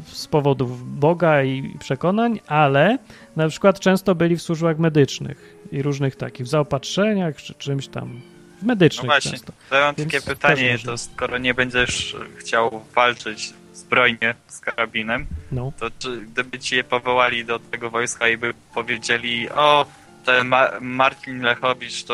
[0.06, 2.98] z powodów Boga i przekonań, ale
[3.36, 8.22] na przykład często byli w służbach medycznych i różnych takich, w zaopatrzeniach czy czymś tam.
[8.62, 9.54] W medycznych No właśnie, często.
[9.70, 15.26] to ja mam Więc takie pytanie, to skoro nie będziesz chciał walczyć zbrojnie z karabinem,
[15.52, 15.72] No.
[15.80, 19.86] to czy gdyby ci je powołali do tego wojska i by powiedzieli, o,
[20.26, 22.14] ten Ma Marcin Lechowicz to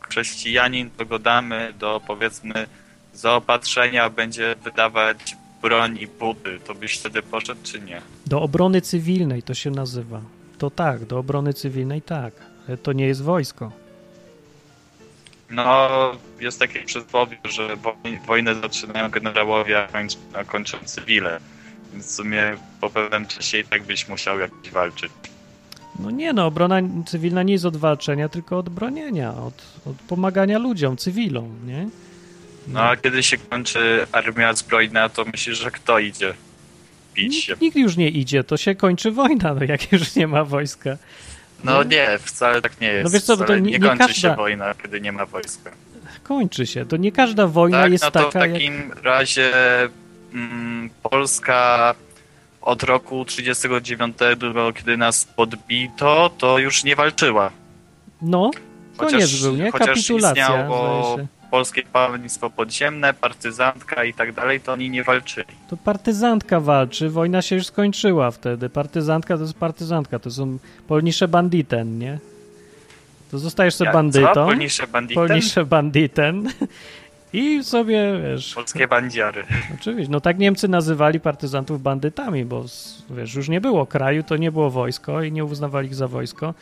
[0.00, 2.66] chrześcijanin, to go damy do powiedzmy
[3.14, 8.02] zaopatrzenia, będzie wydawać broń i buty, to byś wtedy poszedł czy nie?
[8.26, 10.20] Do obrony cywilnej to się nazywa.
[10.58, 12.32] To tak, do obrony cywilnej tak,
[12.68, 13.72] ale to nie jest wojsko.
[15.50, 15.88] No,
[16.40, 21.40] jest takie przysłowie, że woj- wojnę zaczynają generałowie, a kończą, a kończą cywile.
[21.92, 25.12] Więc w sumie po pewnym czasie i tak byś musiał jakoś walczyć.
[25.98, 26.76] No nie no, obrona
[27.06, 31.88] cywilna nie jest od walczenia, tylko od bronienia, od, od pomagania ludziom, cywilom, nie?
[32.68, 36.34] No a kiedy się kończy armia zbrojna, to myślisz, że kto idzie
[37.14, 37.52] bić się?
[37.52, 40.96] Nikt, nikt już nie idzie, to się kończy wojna, no jak już nie ma wojska.
[41.64, 43.04] No nie, wcale tak nie jest.
[43.04, 45.70] No wiesz co, to nie- nie, nie kończy każda- się wojna, kiedy nie ma wojska.
[46.22, 48.52] Kończy się, to nie każda wojna tak, jest no to taka w jak...
[48.52, 49.52] takim razie
[50.34, 51.94] mm, Polska
[52.62, 54.16] od roku 39,
[54.74, 57.50] kiedy nas podbito, to już nie walczyła.
[58.22, 58.50] No,
[58.96, 59.70] Chociaż- koniec był, nie?
[59.70, 61.16] chociaż Kapitulacja, istniało.
[61.50, 65.46] Polskie Państwo Podziemne, partyzantka i tak dalej, to oni nie walczyli.
[65.70, 68.68] To partyzantka walczy, wojna się już skończyła wtedy.
[68.68, 72.18] Partyzantka to jest partyzantka, to są polnisze banditen, nie?
[73.30, 74.46] To zostajesz sobie Jak- bandytą, Co?
[74.46, 75.26] Polnisze banditen?
[75.28, 76.48] polnisze banditen
[77.32, 78.54] i sobie, wiesz...
[78.54, 79.44] Polskie bandziary.
[79.80, 82.64] Oczywiście, no tak Niemcy nazywali partyzantów bandytami, bo
[83.10, 86.54] wiesz, już nie było kraju, to nie było wojsko i nie uznawali ich za wojsko.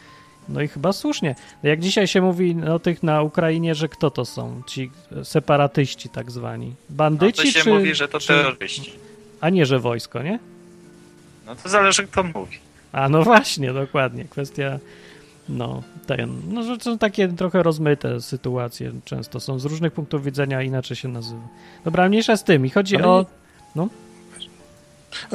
[0.48, 1.34] No i chyba słusznie.
[1.62, 4.62] No Jak dzisiaj się mówi o tych na Ukrainie, że kto to są?
[4.66, 4.90] Ci
[5.22, 6.66] separatyści tak zwani.
[6.66, 7.70] No Bandyci to się czy...
[7.70, 8.92] mówi, że to czy- terroryści.
[9.40, 10.38] A nie, że wojsko, nie?
[11.46, 12.58] No to zależy kto mówi.
[12.92, 14.24] A no właśnie, dokładnie.
[14.24, 14.78] Kwestia,
[15.48, 19.40] no, ten, no, że są takie trochę rozmyte sytuacje często.
[19.40, 21.42] Są z różnych punktów widzenia inaczej się nazywa.
[21.84, 22.66] Dobra, mniejsza z tym.
[22.66, 23.26] I chodzi Ale o...
[23.76, 23.88] No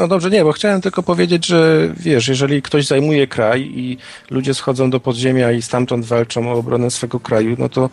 [0.08, 3.98] dobrze, nie, bo chciałem tylko powiedzieć, że wiesz, jeżeli ktoś zajmuje kraj i
[4.30, 7.90] ludzie schodzą do podziemia i stamtąd walczą o obronę swego kraju, no to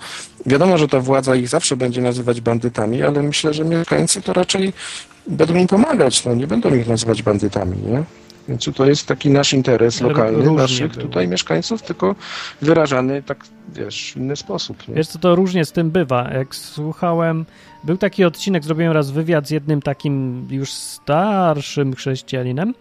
[0.46, 4.72] wiadomo, że ta władza ich zawsze będzie nazywać bandytami, ale myślę, że mieszkańcy to raczej
[5.26, 8.02] będą im pomagać, no nie będą ich nazywać bandytami, nie?
[8.48, 11.06] Więc to jest taki nasz interes lokalny, różnie naszych było.
[11.06, 12.14] tutaj mieszkańców, tylko
[12.62, 14.88] wyrażany tak, wiesz, w inny sposób.
[14.88, 14.94] Nie?
[14.94, 16.30] Wiesz co, to różnie z tym bywa.
[16.30, 17.46] Jak słuchałem,
[17.86, 22.74] był taki odcinek, zrobiłem raz wywiad z jednym takim już starszym chrześcijaninem.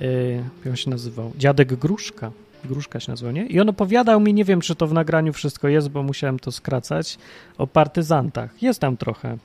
[0.00, 1.32] Yy, jak on się nazywał?
[1.38, 2.30] Dziadek Gruszka.
[2.64, 3.46] Gruszka się nazywał, nie?
[3.46, 6.52] I on opowiadał mi, nie wiem czy to w nagraniu wszystko jest, bo musiałem to
[6.52, 7.18] skracać,
[7.58, 8.62] o partyzantach.
[8.62, 9.38] Jest tam trochę.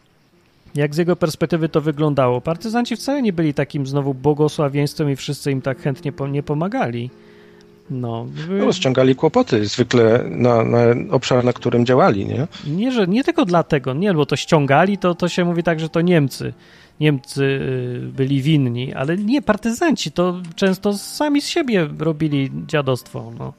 [0.75, 2.41] Jak z jego perspektywy to wyglądało.
[2.41, 7.09] Partyzanci wcale nie byli takim znowu błogosławieństwem i wszyscy im tak chętnie po, nie pomagali.
[7.89, 10.79] No, No, ściągali kłopoty zwykle na, na
[11.11, 12.47] obszar, na którym działali, nie?
[12.67, 15.89] Nie, że nie tylko dlatego, nie, bo to ściągali, to, to się mówi tak, że
[15.89, 16.53] to Niemcy.
[16.99, 23.31] Niemcy y, byli winni, ale nie, partyzanci to często sami z siebie robili dziadostwo.
[23.39, 23.53] No.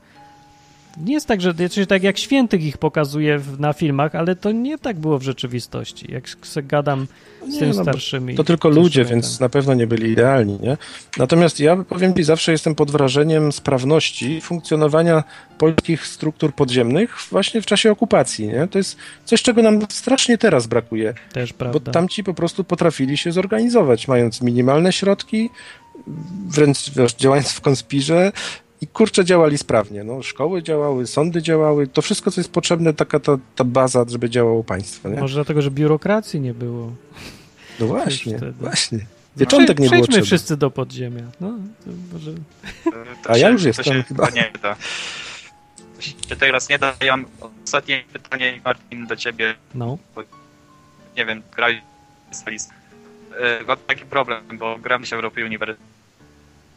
[0.96, 4.52] Nie jest tak, że czyli tak jak świętych ich pokazuje w, na filmach, ale to
[4.52, 6.12] nie tak było w rzeczywistości.
[6.12, 7.06] Jak se gadam
[7.48, 8.34] z Nie, tymi no bo starszymi.
[8.34, 10.76] To tylko ludzie, więc na pewno nie byli idealni, nie?
[11.18, 15.24] Natomiast ja powiem Ci, zawsze jestem pod wrażeniem sprawności funkcjonowania
[15.58, 18.68] polskich struktur podziemnych właśnie w czasie okupacji, nie?
[18.68, 21.92] To jest coś, czego nam strasznie teraz brakuje, Też bo prawda.
[21.92, 25.50] tamci po prostu potrafili się zorganizować, mając minimalne środki,
[26.48, 28.32] wręcz wiesz, działając w konspirze
[28.80, 30.22] i kurczę działali sprawnie, no.
[30.22, 34.64] Szkoły działały, sądy działały, to wszystko, co jest potrzebne, taka ta, ta baza, żeby działało
[34.64, 35.20] państwo, nie?
[35.20, 36.92] Może dlatego, że biurokracji nie było.
[37.80, 38.98] No właśnie, właśnie.
[39.38, 40.24] Pieczątek nie było Przejdźmy trzeba.
[40.26, 41.22] wszyscy do podziemia.
[41.40, 41.48] No,
[41.84, 42.32] to może...
[43.24, 44.30] To A się, ja już to jestem się chyba.
[44.30, 44.76] nie da.
[45.96, 46.94] To się teraz nie da.
[47.04, 47.26] Ja mam
[47.64, 49.54] ostatnie pytanie, Martin, do ciebie.
[49.74, 49.98] No.
[51.16, 51.82] Nie wiem, graj
[52.30, 52.70] specjalist.
[53.60, 55.86] Yy, Mam taki problem, bo gram się w Europie Uniwersytetu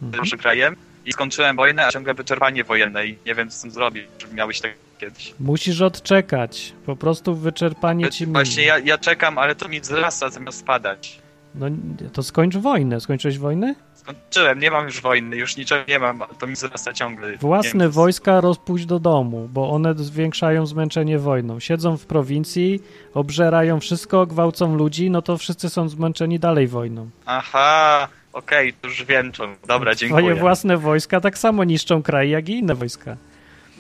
[0.02, 0.38] Mhm.
[0.40, 0.76] krajem
[1.06, 4.06] i skończyłem wojnę, a ciągle wyczerpanie wojenne i nie wiem, co z tym zrobić.
[4.18, 5.34] Czy miałeś tak kiedyś?
[5.40, 6.74] Musisz odczekać.
[6.86, 8.34] Po prostu wyczerpanie ci minie.
[8.34, 11.20] Właśnie ja, ja czekam, ale to mi wzrasta zamiast spadać.
[11.56, 11.68] No
[12.14, 13.00] to skończ wojnę.
[13.02, 13.76] Skończyłeś wojnę?
[13.94, 17.38] Skończyłem, nie mam już wojny, już niczego nie mam, to mi wzrasta ciągle.
[17.38, 17.90] Własne Niemcy.
[17.96, 21.60] wojska rozpuść do domu, bo one zwiększają zmęczenie wojną.
[21.60, 22.84] Siedzą w prowincji,
[23.14, 27.10] obżerają wszystko, gwałcą ludzi, no to wszyscy są zmęczeni dalej wojną.
[27.26, 29.56] Aha, okej, to już wiem czemu.
[29.68, 30.36] Dobra, Twoje dziękuję.
[30.36, 33.18] własne wojska tak samo niszczą kraj, jak i inne wojska.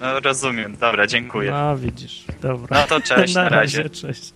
[0.01, 1.51] No rozumiem, dobra, dziękuję.
[1.51, 2.77] No widzisz, dobra.
[2.81, 3.89] No to cześć, na razie.
[3.89, 4.33] Cześć.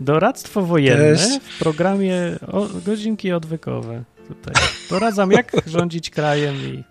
[0.00, 1.40] Doradztwo wojenne Cześć.
[1.42, 2.16] w programie
[2.52, 4.02] o, godzinki odwykowe.
[4.28, 4.54] Tutaj.
[4.90, 6.84] Doradzam, jak rządzić krajem i,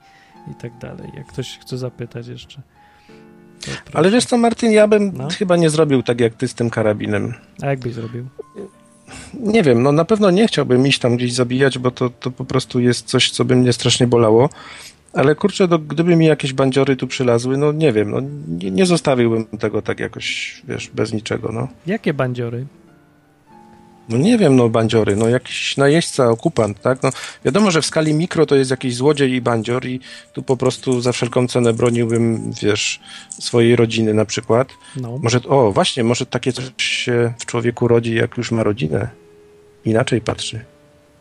[0.51, 1.09] i tak dalej.
[1.17, 2.61] Jak ktoś chce zapytać jeszcze.
[3.93, 5.28] Ale wiesz co, Martin, ja bym No.
[5.30, 7.34] chyba nie zrobił tak jak ty z tym karabinem.
[7.61, 8.28] A jak byś zrobił?
[9.34, 12.45] Nie wiem, no na pewno nie chciałbym iść tam gdzieś zabijać, bo to, to po
[12.45, 14.49] prostu jest coś, co by mnie strasznie bolało.
[15.14, 18.86] Ale kurczę, no, gdyby mi jakieś bandziory tu przylazły, no nie wiem, no nie, nie
[18.86, 21.68] zostawiłbym tego tak jakoś, wiesz, bez niczego, no.
[21.88, 22.66] Jakie bandziory?
[24.10, 27.03] No nie wiem, no bandziory, no jakiś najeźdźca, okupant, tak?
[27.03, 27.10] No
[27.45, 29.99] wiadomo, że w skali mikro to jest jakiś złodziej i bandzior i
[30.34, 32.99] tu po prostu za wszelką cenę broniłbym, wiesz,
[33.39, 34.68] swojej rodziny na przykład.
[34.95, 35.18] No.
[35.18, 39.10] Może, o właśnie, może takie coś się w człowieku rodzi, jak już ma rodzinę.
[39.86, 40.66] Inaczej patrzy.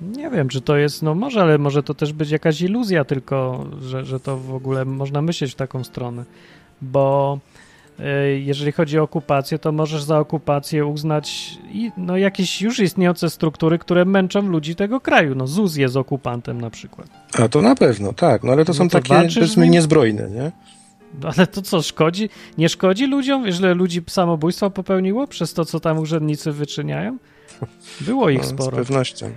[0.00, 3.66] Nie wiem, czy to jest, no może, ale może to też być jakaś iluzja tylko,
[3.82, 6.24] że, że to w ogóle można myśleć w taką stronę.
[6.82, 7.38] Bo
[8.44, 13.78] jeżeli chodzi o okupację, to możesz za okupację uznać i, no, jakieś już istniejące struktury,
[13.78, 15.34] które męczą ludzi tego kraju.
[15.34, 17.08] No ZUS jest okupantem na przykład.
[17.38, 20.30] A to na pewno, tak, no ale to No są to takie, z powiedzmy, niezbrojne,
[20.30, 20.52] nie?
[21.22, 22.28] No, ale to co, szkodzi?
[22.58, 27.16] Nie szkodzi ludziom, że ludzi samobójstwo popełniło przez to, co tam urzędnicy wyczyniają?
[28.00, 28.76] Było ich No, z sporo.
[28.76, 29.30] pewnością.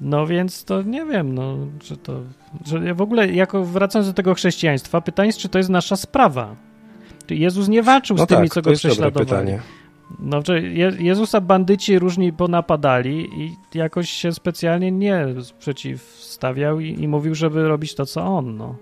[0.00, 2.20] No więc to nie wiem, no, czy to.
[2.66, 6.56] Że w ogóle, jako wracając do tego chrześcijaństwa, pytanie jest, czy to jest nasza sprawa.
[7.30, 9.52] Jezus nie walczył No z tymi, tak, co go prześladowali?
[10.18, 10.42] No,
[10.98, 15.26] Jezusa bandyci różni ponapadali i jakoś się specjalnie nie
[15.58, 18.76] przeciwstawiał i, i mówił, żeby robić to, co on, no.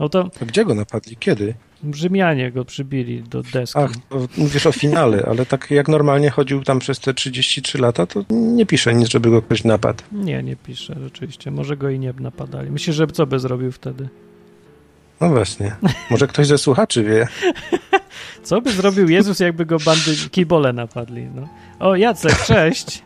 [0.00, 1.16] No to A gdzie go napadli?
[1.16, 1.54] Kiedy?
[1.92, 3.78] Rzymianie go przybili do deski.
[3.78, 3.90] Ach,
[4.36, 8.66] mówisz o finale, ale tak jak normalnie chodził tam przez te 33 lata, to nie
[8.66, 10.02] pisze nic, żeby go ktoś napadł.
[10.12, 11.50] Nie, nie pisze rzeczywiście.
[11.50, 12.70] Może go i nie napadali.
[12.70, 14.08] Myślisz, że co by zrobił wtedy?
[15.20, 15.76] No właśnie.
[16.10, 17.28] Może ktoś ze słuchaczy wie.
[18.42, 21.26] Co by zrobił Jezus, jakby go bandy kibole napadli?
[21.34, 21.48] No.
[21.78, 23.02] O, Jacek, cześć!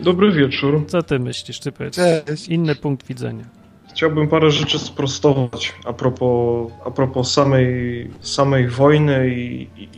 [0.00, 0.84] Dobry wieczór.
[0.88, 1.60] Co ty myślisz?
[1.60, 1.94] Ty powiedz.
[1.96, 2.48] Cześć.
[2.48, 3.44] Inny punkt widzenia.
[3.90, 9.88] Chciałbym parę rzeczy sprostować a propos, a propos samej, samej wojny i, i,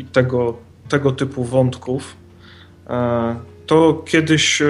[0.00, 0.56] i tego,
[0.88, 2.16] tego typu wątków.
[2.90, 4.66] E, To kiedyś e,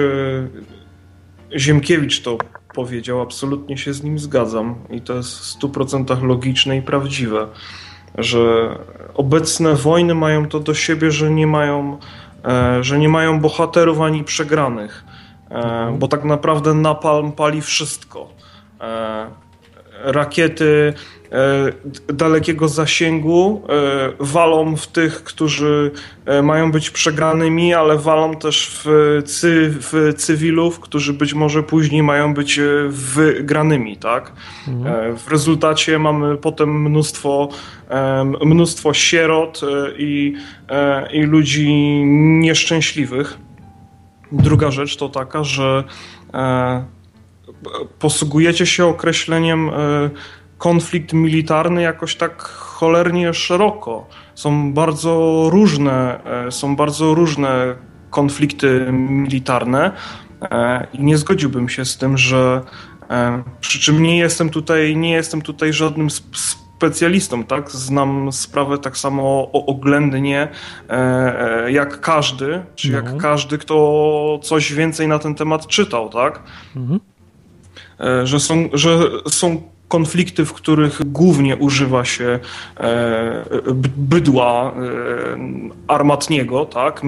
[1.57, 2.37] Ziemkiewicz to
[2.75, 4.75] powiedział, absolutnie się z nim zgadzam.
[4.89, 7.47] I to jest w 100% logiczne i prawdziwe,
[8.17, 8.69] że
[9.13, 11.97] obecne wojny mają to do siebie, że nie mają,
[12.45, 15.03] e, że nie mają bohaterów ani przegranych,
[15.49, 18.29] e, bo tak naprawdę napalm pali wszystko.
[18.81, 19.45] E,
[20.03, 20.93] Rakiety
[22.07, 25.91] dalekiego zasięgu e, walą w tych, którzy
[26.25, 32.03] e, mają być przegranymi, ale walą też w, cy, w cywilów, którzy być może później
[32.03, 34.31] mają być e, wygranymi, tak?
[34.85, 37.49] E, W rezultacie mamy potem mnóstwo,
[37.89, 40.33] e, mnóstwo sierot e, i,
[40.69, 41.69] e, i ludzi
[42.39, 43.37] nieszczęśliwych.
[44.31, 45.83] Druga rzecz to taka, że
[46.33, 46.85] e,
[47.99, 49.73] posługujecie się określeniem e,
[50.57, 54.07] konflikt militarny jakoś tak cholernie szeroko.
[54.35, 57.75] Są bardzo różne, e, są bardzo różne
[58.09, 59.91] konflikty militarne
[60.41, 62.61] e, i nie zgodziłbym się z tym, że
[63.09, 66.37] e, przy czym nie jestem tutaj, nie jestem tutaj żadnym sp-
[66.77, 67.71] specjalistą, tak?
[67.71, 70.47] Znam sprawę tak samo oględnie
[71.67, 72.95] jak każdy, czy No.
[72.97, 76.43] jak każdy, kto coś więcej na ten temat czytał, tak?
[76.75, 76.99] Mhm.
[78.23, 78.99] Że są, że
[79.29, 82.39] są konflikty, w których głównie używa się
[82.77, 83.45] e,
[83.97, 84.73] bydła e,
[85.87, 87.01] armatniego, tak?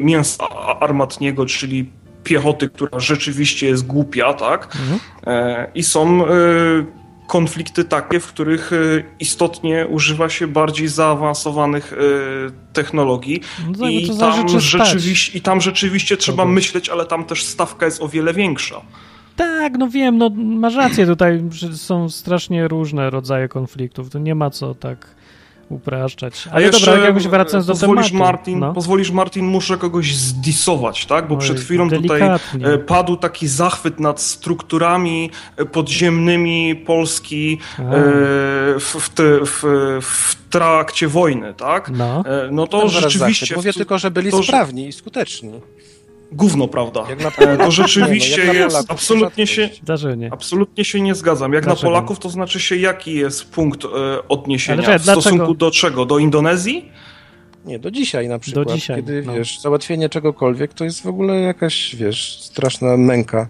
[0.00, 0.48] Mięsa
[0.80, 1.90] armatniego, czyli
[2.24, 4.76] piechoty, która rzeczywiście jest głupia, tak?
[5.26, 6.24] E, I są
[7.26, 8.70] konflikty takie, w których
[9.20, 11.92] istotnie używa się bardziej zaawansowanych
[12.72, 13.40] technologii
[13.78, 18.08] No i tam, rzeczywiście, i tam rzeczywiście trzeba myśleć, ale tam też stawka jest o
[18.08, 18.80] wiele większa.
[19.36, 21.42] Tak, no wiem, no masz rację tutaj,
[21.74, 24.10] są strasznie różne rodzaje konfliktów.
[24.10, 25.16] To nie ma co tak
[25.68, 26.48] upraszczać.
[26.52, 28.24] Ale dobra, jak jakoś wracając do pozwolisz, tematu.
[28.24, 28.72] Martin, no.
[28.72, 31.28] pozwolisz, Martin, muszę kogoś zdisować, tak?
[31.28, 32.66] Bo Oj, przed chwilą tutaj delikatnie.
[32.66, 37.82] e, padł taki zachwyt nad strukturami e, podziemnymi Polski e,
[38.78, 39.62] w, w, te, w,
[40.02, 41.90] w trakcie wojny, tak?
[41.90, 42.24] No.
[42.50, 43.46] No to rzeczywiście...
[43.46, 43.56] zachwyt.
[43.56, 45.60] Mówię w- tylko, że byli to, sprawni i skuteczni.
[46.32, 47.04] Gówno, prawda?
[47.08, 49.82] Jak na E, To rzeczywiście nie, no, jest, Polaków absolutnie się, rzadkość.
[49.82, 50.32] Zdarzyło nie.
[50.32, 51.52] absolutnie się nie zgadzam.
[51.52, 51.82] Jak Dlaczego?
[51.82, 53.88] na Polaków to znaczy się jaki jest punkt e,
[54.28, 54.86] odniesienia?
[54.86, 55.54] Ale w stosunku dlaczego?
[55.54, 56.06] do czego?
[56.06, 56.92] Do Indonezji?
[57.64, 59.32] Nie, do dzisiaj na przykład, dzisiaj, kiedy, no.
[59.34, 63.48] wiesz, załatwienie czegokolwiek to jest w ogóle jakaś, wiesz, straszna męka.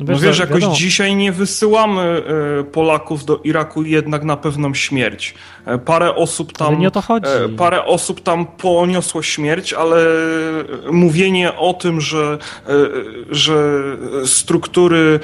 [0.00, 0.74] No wiesz, co, jakoś wiadomo.
[0.76, 2.22] dzisiaj nie wysyłamy
[2.60, 5.34] e, Polaków do Iraku jednak na pewną śmierć.
[5.66, 7.26] E, Parę osób Ale tam, nie o to chodzi.
[7.26, 9.96] e, parę osób tam poniosło śmierć, ale
[10.90, 12.38] mówienie o tym, że,
[13.30, 13.82] że
[14.24, 15.20] struktury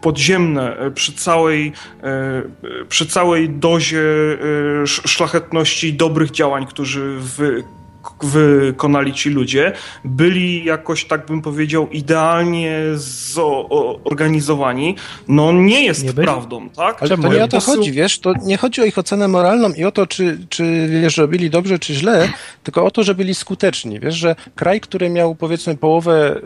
[0.00, 1.72] podziemne przy całej,
[2.88, 4.02] przy całej dozie
[4.82, 7.64] sz- szlachetności i dobrych działań, którzy wy,
[8.22, 9.72] wykonali ci ludzie,
[10.04, 12.80] byli jakoś, tak bym powiedział, idealnie
[14.04, 14.96] zorganizowani,
[15.28, 16.96] no nie jest Nie prawdą, tak?
[17.00, 17.22] Ale Czemu?
[17.22, 19.84] to nie o to Posył- chodzi, wiesz, to nie chodzi o ich ocenę moralną i
[19.84, 22.28] o to, czy, czy wiesz, robili dobrze, czy źle,
[22.62, 24.00] tylko o to, że byli skuteczni.
[24.00, 26.40] Wiesz, że kraj, który miał powiedzmy połowę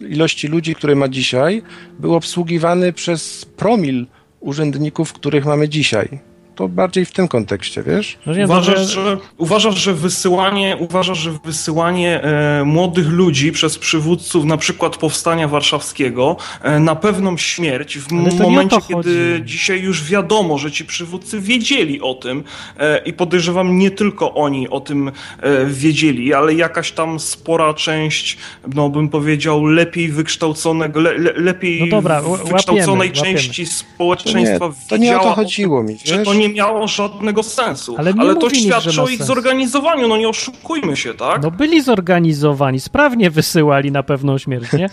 [0.00, 1.62] ilości ludzi, które ma dzisiaj,
[1.98, 4.06] był obsługiwany przez promil
[4.40, 6.27] urzędników, których mamy dzisiaj.
[6.58, 8.18] To bardziej w tym kontekście, wiesz?
[8.26, 14.44] No Uważasz, dobrze- że, uważasz, że wysyłanie, uważasz, że wysyłanie e, młodych ludzi przez przywódców
[14.44, 20.72] na przykład powstania warszawskiego e, na pewną śmierć w momencie, kiedy dzisiaj już wiadomo, że
[20.72, 22.44] ci przywódcy wiedzieli o tym
[22.78, 25.08] e, i podejrzewam nie tylko oni o tym
[25.40, 28.38] e, wiedzieli, ale jakaś tam spora część,
[28.74, 33.76] no bym powiedział, lepiej wykształconego, le, le, lepiej No dobra, wykształconej łapiemy, części To nie,
[33.76, 36.26] społeczeństwa to nie o wiedziała to chodziło mi, że wiesz?
[36.26, 37.94] to nie miało żadnego sensu.
[37.98, 39.26] Ale Ale, nie to że świadczy o ich sens.
[39.26, 41.42] zorganizowaniu, no nie oszukujmy się, tak?
[41.42, 44.90] No byli zorganizowani, sprawnie wysyłali na pewną śmierć, nie?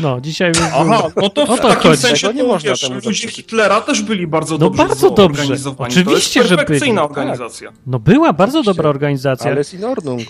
[0.00, 0.52] No, dzisiaj...
[0.78, 2.02] Aha, no to w O to takim chodzi.
[2.02, 3.28] sensie nie można wiesz, ludzie.
[3.28, 5.38] Hitlera też byli bardzo No dobrze bardzo dobrze.
[5.42, 5.92] zorganizowani.
[5.94, 7.10] Oczywiście, to że jest perfekcyjna byli.
[7.10, 7.72] organizacja.
[7.86, 8.76] No była bardzo Oczywiście.
[8.76, 9.50] dobra organizacja.
[9.50, 10.20] Ale z in ordnung.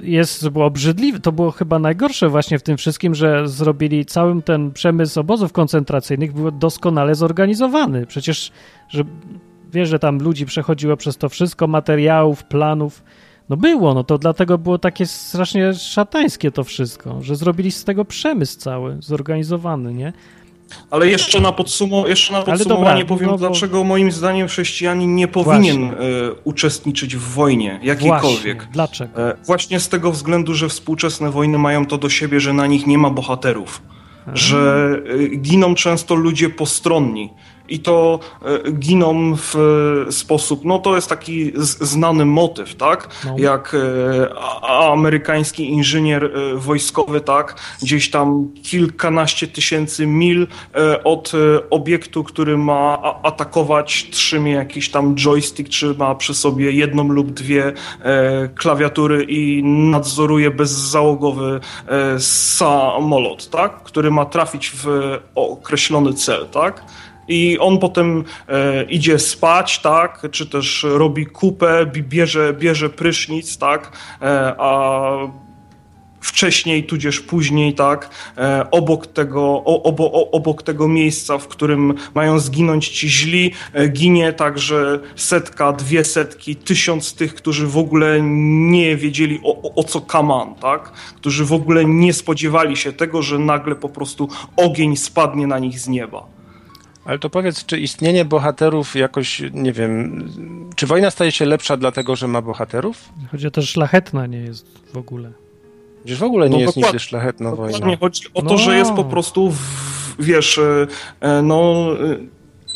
[0.00, 1.20] jest było obrzydliwe.
[1.20, 6.32] To było chyba najgorsze właśnie w tym wszystkim, że zrobili cały ten przemysł obozów koncentracyjnych
[6.32, 8.06] był doskonale zorganizowany.
[8.06, 8.52] Przecież,
[8.88, 9.02] że
[9.74, 13.02] wiesz, że tam ludzi przechodziło przez to wszystko, materiałów, planów.
[13.48, 18.04] No było, no to dlatego było takie strasznie szatańskie to wszystko, że zrobili z tego
[18.04, 20.12] przemysł cały, zorganizowany, nie?
[20.90, 25.14] Ale jeszcze na, podsumo- jeszcze na podsumowanie dobra, powiem, no bo- dlaczego moim zdaniem chrześcijanin
[25.14, 25.94] nie powinien e,
[26.44, 28.56] uczestniczyć w wojnie jakiejkolwiek.
[28.56, 29.30] Właśnie, dlaczego?
[29.30, 32.86] E, Właśnie z tego względu, że współczesne wojny mają to do siebie, że na nich
[32.86, 33.82] nie ma bohaterów.
[34.34, 34.88] Że
[35.32, 37.30] e, giną często ludzie postronni.
[37.68, 39.56] I to e, giną w
[40.08, 43.08] e, sposób, no to jest taki znany motyw, tak?
[43.24, 43.34] No.
[43.38, 47.56] Jak e, amerykański inżynier wojskowy, tak?
[47.82, 50.46] Gdzieś tam kilkanaście tysięcy mil
[51.04, 51.32] od
[51.70, 57.72] obiektu, który ma atakować, trzymie jakiś tam joystick, czy ma przy sobie jedną lub dwie
[58.54, 61.60] klawiatury i nadzoruje bezzałogowy
[62.18, 63.82] samolot, tak?
[63.82, 64.86] Który ma trafić w
[65.34, 66.84] określony cel, tak?
[67.28, 73.58] I on potem e, idzie spać, tak, czy też robi kupę, bi- bierze, bierze prysznic,
[73.58, 75.44] tak, e, a
[76.24, 81.94] wcześniej, tudzież później, tak, e, obok tego, o, obo, o, obok tego miejsca, w którym
[82.14, 88.18] mają zginąć ci źli, e, ginie także setka, dwie setki, tysiąc tych, którzy w ogóle
[88.22, 93.22] nie wiedzieli o, o, o co kaman, tak, którzy w ogóle nie spodziewali się tego,
[93.22, 96.33] że nagle po prostu ogień spadnie na nich z nieba.
[97.04, 100.24] Ale to powiedz, czy istnienie bohaterów jakoś, nie wiem,
[100.76, 103.08] czy wojna staje się lepsza dlatego, że ma bohaterów?
[103.30, 105.32] Chodzi o to, że szlachetna nie jest w ogóle.
[106.04, 107.72] Przecież w ogóle nie No jest nigdy szlachetna wojna.
[107.72, 108.58] Dokładnie chodzi o to, No.
[108.58, 109.58] że jest po prostu, w,
[110.18, 110.86] wiesz, e,
[111.20, 111.86] e, no,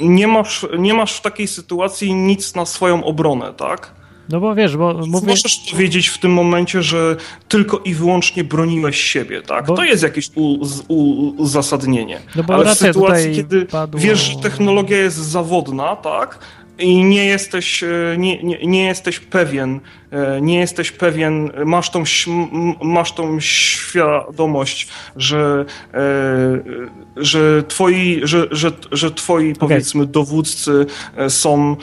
[0.00, 3.94] e, nie masz, nie masz w takiej sytuacji nic na swoją obronę, tak?
[4.28, 5.26] No bo wiesz, bo mówię...
[5.26, 7.16] Możesz powiedzieć w tym momencie, że
[7.48, 9.66] tylko i wyłącznie broniłeś siebie, tak?
[9.66, 10.30] Bo- To jest jakieś
[11.36, 12.20] uzasadnienie.
[12.36, 16.38] No bo Ale w sytuacji, kiedy padło- wiesz, że technologia jest zawodna, tak?
[16.78, 22.02] I nie jesteś, e, nie, nie, nie jesteś pewien, e, nie jesteś pewien, masz tą,
[22.82, 25.64] masz tą świadomość, że,
[25.94, 26.00] e,
[27.16, 30.86] że twoi, że, że, że twoi powiedzmy dowódcy
[31.28, 31.76] są,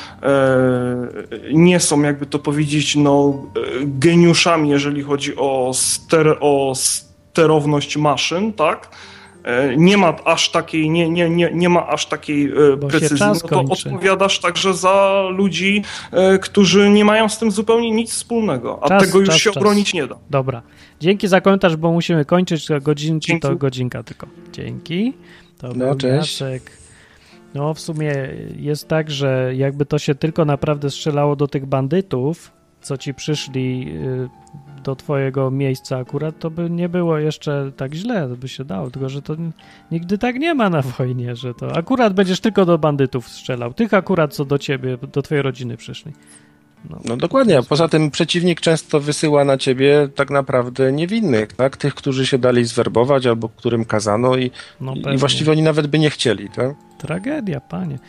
[1.53, 3.43] nie są jakby to powiedzieć, no
[3.81, 8.89] geniuszami, jeżeli chodzi o, ster, o sterowność maszyn, tak?
[9.45, 13.25] E, Nie ma aż takiej, nie, nie, nie, nie ma aż takiej e, Bo precyzji,
[13.25, 18.79] no to odpowiadasz także za ludzi, e, którzy nie mają z tym zupełnie nic wspólnego,
[18.83, 19.57] a Czas, tego już czas, się czas.
[19.57, 20.15] obronić nie da.
[20.29, 20.61] Dobra.
[20.99, 22.67] Dzięki za komentarz, bo musimy kończyć.
[22.81, 23.41] Godzinki Dzięki.
[23.47, 24.27] to godzinka tylko.
[24.53, 25.13] Dzięki.
[25.57, 26.41] To No, był cześć.
[26.41, 26.71] Jacek.
[27.53, 28.13] No, w sumie
[28.59, 33.87] jest tak, że jakby to się tylko naprawdę strzelało do tych bandytów, co ci przyszli
[33.97, 34.29] y,
[34.85, 38.91] do twojego miejsca akurat, to by nie było jeszcze tak źle, to by się dało,
[38.91, 39.35] tylko że to
[39.91, 43.93] nigdy tak nie ma na wojnie, że to akurat będziesz tylko do bandytów strzelał, tych
[43.93, 46.11] akurat co do ciebie, do twojej rodziny przyszli.
[47.05, 51.77] No dokładnie, a poza tym przeciwnik często wysyła na ciebie tak naprawdę niewinnych, tak?
[51.77, 55.99] Tych, którzy się dali zwerbować albo którym kazano i, No i właściwie oni nawet by
[55.99, 56.75] nie chcieli, tak?
[56.97, 57.99] Tragedia, panie.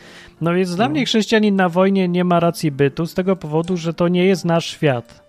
[0.41, 3.93] No więc dla mnie chrześcijanin na wojnie nie ma racji bytu z tego powodu, że
[3.93, 5.26] to nie jest nasz świat.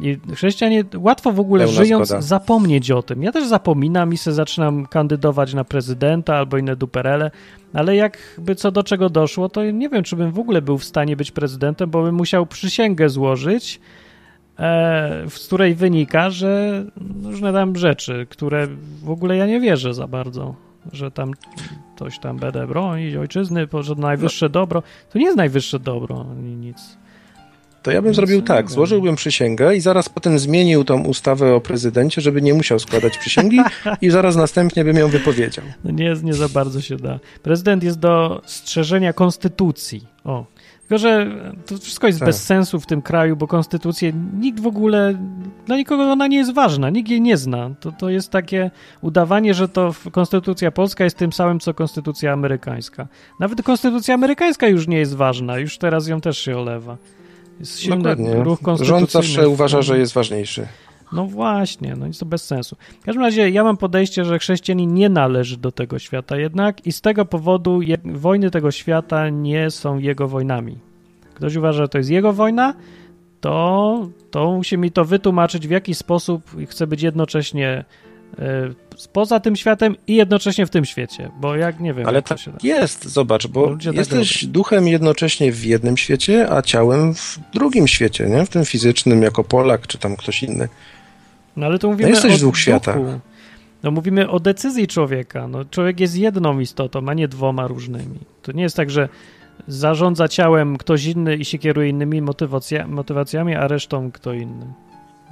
[0.00, 2.22] I chrześcijanie łatwo w ogóle Pełna żyjąc zgoda.
[2.22, 3.22] zapomnieć o tym.
[3.22, 7.30] Ja też zapominam i se zaczynam kandydować na prezydenta albo inne duperele,
[7.72, 10.84] ale jakby co do czego doszło, to nie wiem, czy bym w ogóle był w
[10.84, 13.80] stanie być prezydentem, bo bym musiał przysięgę złożyć,
[14.58, 16.84] e, z której wynika, że
[17.24, 18.68] różne tam rzeczy, które
[19.02, 20.54] w ogóle ja nie wierzę za bardzo,
[20.92, 21.32] że tam
[21.98, 24.82] coś tam będę bronić ojczyzny, że najwyższe dobro.
[25.12, 26.99] To nie jest najwyższe dobro nic.
[27.82, 32.20] To ja bym zrobił tak, złożyłbym przysięgę i zaraz potem zmienił tą ustawę o prezydencie,
[32.20, 33.60] żeby nie musiał składać przysięgi
[34.02, 35.64] i zaraz następnie bym ją wypowiedział.
[35.84, 37.18] No nie, nie za bardzo się da.
[37.42, 40.06] Prezydent jest do strzeżenia konstytucji.
[40.24, 40.44] O.
[40.80, 41.26] Tylko, że
[41.66, 42.28] to wszystko jest Tak.
[42.28, 45.14] bez sensu w tym kraju, bo konstytucję nikt w ogóle,
[45.66, 47.70] dla nikogo ona nie jest ważna, nikt jej nie zna.
[47.80, 48.70] To, to jest takie
[49.00, 53.08] udawanie, że to konstytucja polska jest tym samym, co konstytucja amerykańska.
[53.40, 56.96] Nawet konstytucja amerykańska już nie jest ważna, już teraz ją też się olewa.
[57.60, 58.34] Jest silny Dokładnie.
[58.34, 59.00] ruch konstytucyjny.
[59.00, 60.66] Rząd zawsze uważa, że jest ważniejszy.
[61.12, 62.76] No właśnie, no jest to bez sensu.
[63.00, 66.92] W każdym razie ja mam podejście, że chrześcijanin nie należy do tego świata jednak i
[66.92, 70.78] z tego powodu je, wojny tego świata nie są jego wojnami.
[71.34, 72.74] Ktoś uważa, że to jest jego wojna,
[73.40, 77.84] to, to musi mi to wytłumaczyć, w jaki sposób chce być jednocześnie
[79.12, 82.38] poza tym światem i jednocześnie w tym świecie, bo jak nie wiem, Ale to tak
[82.38, 82.58] się da.
[82.62, 84.52] jest, zobacz, bo tak jesteś robią.
[84.52, 88.46] duchem jednocześnie w jednym świecie, a ciałem w drugim świecie, nie?
[88.46, 90.68] W tym fizycznym, jako Polak, czy tam ktoś inny.
[91.56, 92.96] No ale tu mówimy jesteś o w dwóch światach.
[93.82, 95.48] No mówimy o decyzji człowieka.
[95.48, 98.18] No, człowiek jest jedną istotą, a nie dwoma różnymi.
[98.42, 99.08] To nie jest tak, że
[99.68, 104.66] zarządza ciałem ktoś inny i się kieruje innymi motywacja, motywacjami, a resztą kto inny.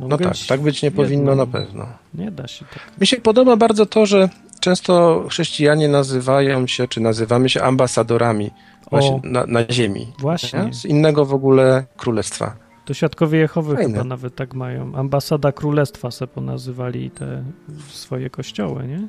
[0.01, 1.87] No mogę tak, tak być nie powinno na pewno.
[2.15, 3.01] Nie da się tak.
[3.01, 4.29] Mi się podoba bardzo to, że
[4.61, 8.51] często chrześcijanie nazywają się, czy nazywamy się ambasadorami
[8.91, 9.21] O.
[9.25, 10.13] na, na ziemi.
[10.19, 10.65] Właśnie.
[10.65, 10.75] nie?
[10.75, 12.57] Z innego w ogóle królestwa.
[12.85, 13.93] To Świadkowie Jehowy Fajne.
[13.93, 14.95] chyba nawet tak mają.
[14.95, 17.43] Ambasada Królestwa se ponazywali te
[17.89, 19.09] swoje kościoły, nie?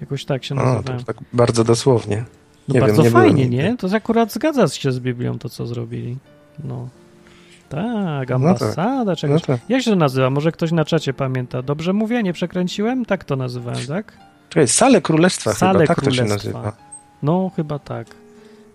[0.00, 1.04] Jakoś tak się O, nazywają.
[1.04, 2.24] tak bardzo dosłownie.
[2.68, 3.76] No Nie bardzo wiem, nie fajnie, nie?
[3.76, 6.16] To akurat zgadza się z Biblią to, co zrobili.
[6.64, 6.88] No.
[7.68, 7.80] Tak,
[8.28, 8.30] tak.
[8.30, 9.40] ambasada czegoś.
[9.48, 9.60] No tak.
[9.68, 10.30] Jak się to nazywa?
[10.30, 11.62] Może ktoś na czacie pamięta.
[11.62, 12.22] Dobrze mówię?
[12.22, 13.04] Nie przekręciłem?
[13.04, 14.12] Tak to nazywałem, tak?
[14.48, 16.26] Czekaj, Sale Królestwa Sale chyba, tak to Królestwa.
[16.28, 16.72] się nazywa.
[17.22, 18.06] No, chyba tak.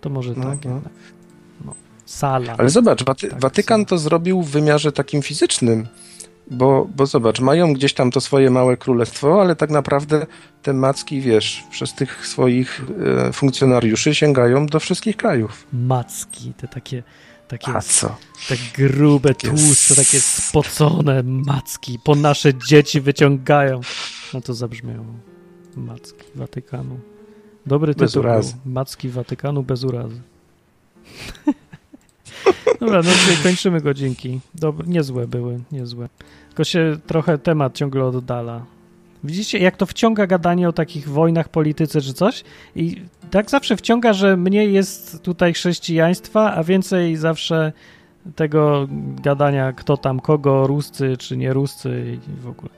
[0.00, 0.70] To może No, tak no.
[0.74, 0.92] jednak.
[1.64, 1.74] No.
[2.06, 2.54] Sala.
[2.58, 3.88] Ale zobacz, Waty Tak, Watykan sala.
[3.88, 5.86] to zrobił w wymiarze takim fizycznym,
[6.50, 10.26] bo, bo zobacz, mają gdzieś tam to swoje małe królestwo, ale tak naprawdę
[10.62, 12.82] te macki, wiesz, przez tych swoich
[13.28, 15.66] e, funkcjonariuszy sięgają do wszystkich krajów.
[15.72, 17.02] Macki, te takie,
[17.58, 17.72] takie
[18.48, 23.80] te grube, tłuste, takie spocone macki po nasze dzieci wyciągają.
[24.34, 25.06] No to zabrzmiało.
[25.76, 26.98] Macki Watykanu.
[27.66, 28.22] Dobry Bez tytuł.
[28.22, 28.32] był.
[28.32, 28.54] urazy.
[28.66, 30.20] Macki Watykanu bez urazy.
[32.80, 34.40] Dobra, no czyli kończymy godzinki.
[34.54, 36.08] Dobre, niezłe były, niezłe.
[36.48, 38.64] Tylko się trochę temat ciągle oddala.
[39.24, 42.44] Widzicie, jak to wciąga gadanie o takich wojnach, polityce czy coś?
[42.76, 43.02] I
[43.34, 47.72] tak zawsze wciąga, że mniej jest tutaj chrześcijaństwa, a więcej zawsze
[48.36, 48.88] tego
[49.22, 52.70] gadania, kto tam kogo, ruscy czy nie ruscy i w ogóle.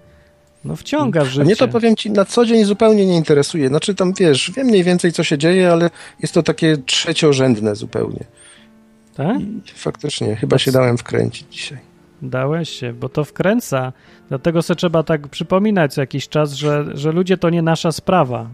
[0.64, 1.44] No wciąga A życie.
[1.44, 3.68] mnie to powiem ci, na co dzień zupełnie nie interesuje.
[3.68, 5.90] Znaczy tam, wiesz, wiem mniej więcej, co się dzieje, ale
[6.20, 8.24] jest to takie trzeciorzędne zupełnie.
[9.14, 9.40] Tak?
[9.40, 11.78] I faktycznie, chyba się dałem wkręcić dzisiaj.
[12.22, 13.92] Dałeś się, bo to wkręca.
[14.28, 18.48] Dlatego sobie trzeba tak przypominać co jakiś czas, że, że ludzie to nie nasza sprawa.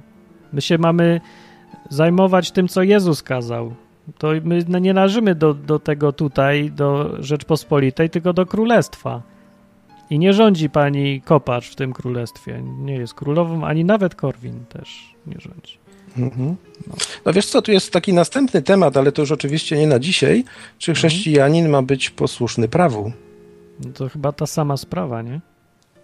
[0.53, 1.21] My się mamy
[1.91, 3.75] zajmować tym, co Jezus kazał.
[4.19, 9.23] To my nie należymy do, do tego tutaj, do Rzeczpospolitej, tylko do królestwa.
[10.11, 12.63] I nie rządzi pani Kopacz w tym królestwie.
[12.79, 15.79] Nie jest królową, ani nawet Korwin też nie rządzi.
[16.19, 16.57] Mhm.
[17.27, 20.45] No wiesz co, tu jest taki następny temat, ale to już oczywiście nie na dzisiaj.
[20.79, 23.13] Czy chrześcijanin ma być posłuszny prawu?
[23.85, 25.41] No to chyba ta sama sprawa, nie?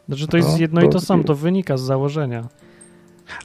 [0.09, 2.49] Znaczy to jest No, jedno i to- to samo, to wynika z założenia.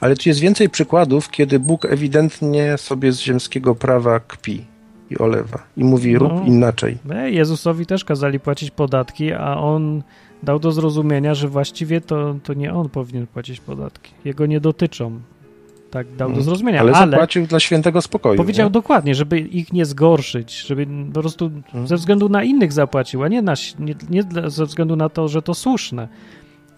[0.00, 4.64] Ale tu jest więcej przykładów, kiedy Bóg ewidentnie sobie z ziemskiego prawa kpi
[5.10, 5.58] i olewa.
[5.76, 6.44] I mówi, rób No.
[6.46, 6.98] inaczej.
[7.26, 10.02] Jezusowi też kazali płacić podatki, a on
[10.42, 14.12] dał do zrozumienia, że właściwie to, to nie on powinien płacić podatki.
[14.24, 15.20] Jego nie dotyczą.
[15.90, 16.42] tak dał do Mhm.
[16.44, 16.80] zrozumienia.
[16.80, 18.36] Ale Ale, zapłacił dla świętego spokoju.
[18.36, 18.70] powiedział nie?
[18.72, 21.86] dokładnie, żeby ich nie zgorszyć, żeby po prostu Mhm.
[21.86, 25.42] ze względu na innych zapłacił, a nie, na, nie, nie ze względu na to, że
[25.42, 26.08] to słuszne.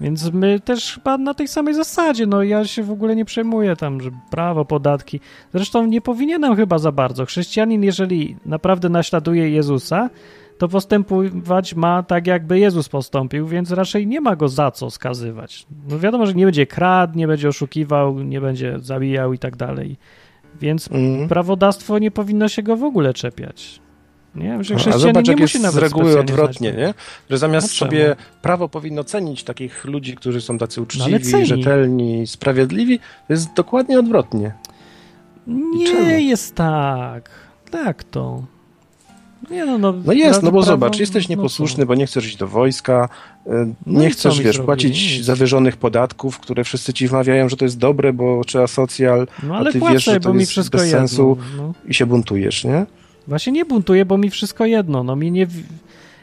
[0.01, 3.77] Więc my też chyba na tej samej zasadzie, no ja się w ogóle nie przejmuję
[3.77, 5.21] tam, że prawo, podatki.
[5.55, 7.25] Zresztą nie powinienem chyba za bardzo.
[7.25, 10.11] Chrześcijanin, jeżeli naprawdę naśladuje Jezusa,
[10.59, 15.67] to postępować ma tak, jakby Jezus postąpił, więc raczej nie ma go za co skazywać.
[15.89, 19.97] No wiadomo, że nie będzie kradł, nie będzie oszukiwał, nie będzie zabijał i tak dalej.
[20.61, 21.29] Więc Mhm.
[21.29, 23.81] prawodawstwo nie powinno się go w ogóle czepiać.
[24.37, 26.81] Nie, że A zobacz, nie jak musi jest z reguły odwrotnie, znać.
[26.83, 26.95] nie?
[27.31, 31.47] Że zamiast No sobie prawo powinno cenić takich ludzi, którzy są tacy No uczciwi, ceni.
[31.47, 34.53] rzetelni, sprawiedliwi, to jest dokładnie odwrotnie.
[35.47, 37.31] Nie jest tak.
[37.71, 38.43] Tak to.
[39.51, 41.87] Nie no, no, No jest, no bo prawo- zobacz, jesteś no nieposłuszny, co?
[41.87, 43.09] bo nie chcesz iść do wojska,
[43.47, 43.51] y,
[43.87, 44.67] No nie chcesz, mi wiesz, zrobili?
[44.67, 49.55] płacić zawyżonych podatków, które wszyscy ci wmawiają, że to jest dobre, bo trzeba socjal No
[49.55, 50.99] a ale ty płacę, wiesz, że to bo mi jest wszystko bez jedno.
[51.09, 51.37] sensu.
[51.57, 51.73] No.
[51.89, 52.87] i się buntujesz, nie?
[53.29, 55.03] Właśnie nie buntuję, bo mi wszystko jedno.
[55.05, 55.47] No mi nie...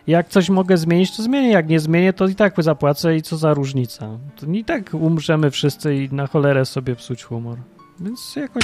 [0.08, 1.50] Jak coś mogę zmienić, to zmienię.
[1.50, 4.18] Jak nie zmienię, to i tak zapłacę i co za różnica.
[4.36, 7.58] To i tak umrzemy wszyscy i na cholerę sobie psuć humor.
[8.00, 8.64] Więc jakoś...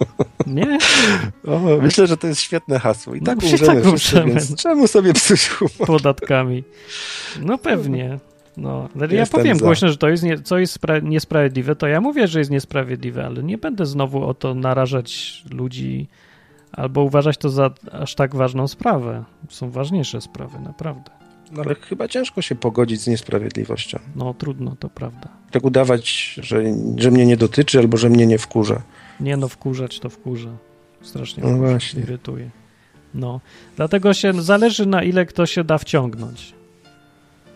[0.46, 0.78] Nie?
[1.46, 3.14] O, myślę, że to jest świetne hasło.
[3.14, 4.34] I No, tak i umrzemy tak umrzemy.
[4.58, 5.86] czemu sobie psuć humor?
[5.86, 6.64] podatkami.
[7.40, 8.18] No pewnie.
[8.56, 9.64] No, ale ja powiem za.
[9.64, 13.26] głośno, że to jest nie, co jest spra- niesprawiedliwe, to ja mówię, że jest niesprawiedliwe,
[13.26, 16.08] ale nie będę znowu o to narażać ludzi
[16.72, 19.24] albo uważać to za aż tak ważną sprawę.
[19.48, 21.10] Są ważniejsze sprawy, naprawdę.
[21.52, 23.98] No ale chyba ciężko się pogodzić z niesprawiedliwością.
[24.16, 25.28] No trudno, to prawda.
[25.50, 26.62] Tak udawać, że,
[26.96, 28.82] że mnie nie dotyczy albo że mnie nie wkurza.
[29.20, 30.50] Nie no, wkurzać to wkurza.
[31.02, 32.02] Strasznie No właśnie.
[32.02, 32.50] irytuje.
[33.14, 33.40] No,
[33.76, 36.54] dlatego się zależy na ile kto się da wciągnąć.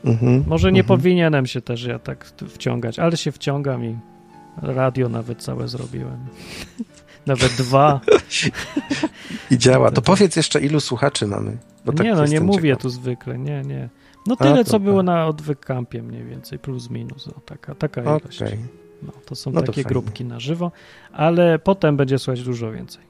[0.04, 0.44] Mhm.
[0.46, 0.98] Może nie mhm.
[0.98, 3.96] powinienem się też ja tak wciągać, ale się wciągam i
[4.62, 6.18] radio nawet całe zrobiłem.
[7.26, 8.00] nawet dwa.
[9.50, 9.90] I działa.
[9.90, 11.56] To powiedz jeszcze, ilu słuchaczy mamy.
[11.86, 12.82] Tak nie no, nie mówię ciekaw.
[12.82, 13.88] tu zwykle, nie, nie.
[14.26, 14.90] No A, tyle, co dobra.
[14.90, 18.42] było na odwyk kampie mniej więcej, plus minus, o, taka, taka ilość.
[18.42, 18.58] Okej.
[19.02, 19.88] No, to są No to takie fajnie.
[19.88, 20.72] grupki na żywo,
[21.12, 23.02] ale potem będzie słuchać dużo więcej.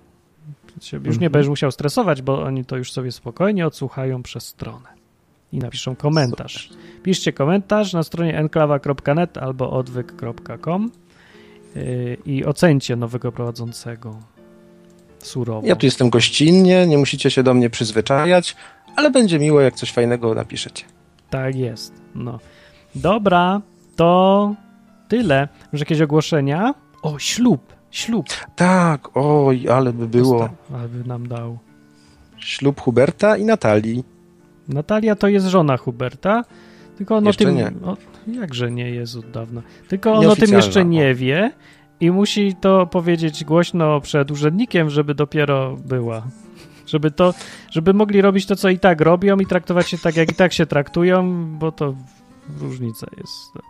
[0.92, 1.32] Już nie Mhm.
[1.32, 4.88] będziesz musiał stresować, bo oni to już sobie spokojnie odsłuchają przez stronę
[5.52, 6.70] i napiszą komentarz.
[7.02, 10.90] Piszcie komentarz na stronie enklawa.net albo odwyk.com
[12.26, 14.18] i ocencie nowego prowadzącego
[15.18, 15.66] surowo.
[15.66, 18.56] Ja tu jestem gościnnie, nie musicie się do mnie przyzwyczajać,
[18.96, 20.84] ale będzie miło, jak coś fajnego napiszecie.
[21.30, 21.92] Tak jest.
[22.14, 22.38] No.
[22.94, 23.60] Dobra,
[23.96, 24.54] to
[25.08, 25.48] tyle.
[25.72, 26.74] Może jakieś ogłoszenia?
[27.02, 27.74] O, ślub.
[27.90, 28.26] Ślub.
[28.56, 30.38] Tak, oj, ale by było.
[30.40, 31.58] Dosta- Aby nam dał.
[32.38, 34.04] Ślub Huberta i Natalii.
[34.68, 36.44] Natalia to jest żona Huberta,
[36.96, 37.56] tylko on Jeszcze o tym...
[37.56, 37.72] nie.
[37.84, 39.62] O, jakże nie jest od dawna.
[39.88, 40.82] Tylko on o tym jeszcze o.
[40.82, 41.52] nie wie
[42.00, 46.22] i musi to powiedzieć głośno przed urzędnikiem, żeby dopiero była.
[46.86, 47.34] Żeby to,
[47.70, 50.52] żeby mogli robić to, co i tak robią i traktować się tak, jak i tak
[50.52, 51.94] się traktują, bo to
[52.60, 53.66] różnica jest.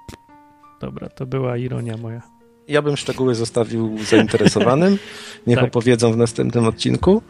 [0.81, 2.23] Dobra, to była ironia moja.
[2.69, 4.99] Ja bym szczegóły zostawił zainteresowanym.
[5.47, 5.69] Niech Tak.
[5.69, 7.23] opowiedzą w następnym odcinku.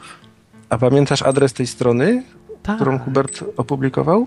[0.69, 2.23] A pamiętasz adres tej strony,
[2.63, 2.77] Tak.
[2.77, 4.27] którą Hubert opublikował?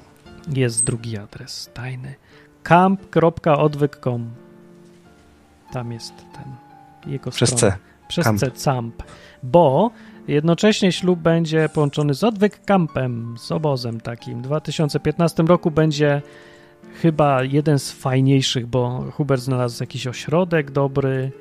[0.54, 2.16] Jest drugi adres, tajny.
[2.64, 4.30] camp.odwyk.com
[5.72, 6.56] Tam jest ten
[7.12, 7.76] jego Przez strona.
[7.76, 7.80] C.
[8.08, 8.40] Przez Camp.
[8.40, 9.04] C, camp.
[9.44, 9.92] Bo
[10.28, 14.40] jednocześnie ślub będzie połączony z odwyk campem, z obozem takim.
[14.40, 16.22] W 2015 roku będzie
[17.02, 21.32] chyba jeden z fajniejszych, bo Hubert znalazł jakiś ośrodek dobry,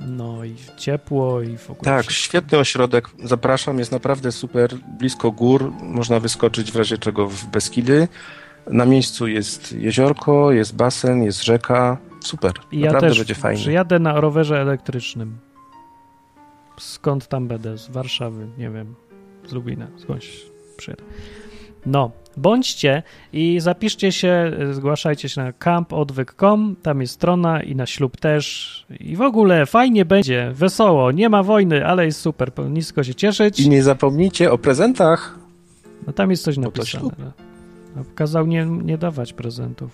[0.00, 2.24] no i ciepło i w ogóle Tak, wszystko.
[2.24, 3.08] świetny ośrodek.
[3.24, 4.70] Zapraszam, jest naprawdę super.
[4.98, 8.08] Blisko gór, można wyskoczyć w razie czego w Beskidy.
[8.66, 11.98] Na miejscu jest jeziorko, jest basen, jest rzeka.
[12.24, 13.60] Super, I ja naprawdę też będzie fajnie.
[13.60, 15.38] przyjadę na rowerze elektrycznym.
[16.78, 17.78] Skąd tam będę?
[17.78, 18.94] Z Warszawy, nie wiem.
[19.46, 20.30] Z Lublina, skądś
[20.76, 21.02] przyjadę.
[21.88, 28.16] No, bądźcie i zapiszcie się, zgłaszajcie się na campodwyk.com, tam jest strona i na ślub
[28.16, 28.86] też.
[29.00, 33.60] I w ogóle fajnie będzie, wesoło, nie ma wojny, ale jest super, nisko się cieszyć.
[33.60, 35.38] I nie zapomnijcie o prezentach.
[36.06, 37.32] No tam jest coś to napisane.
[37.96, 39.90] No, kazał nie, nie dawać prezentów.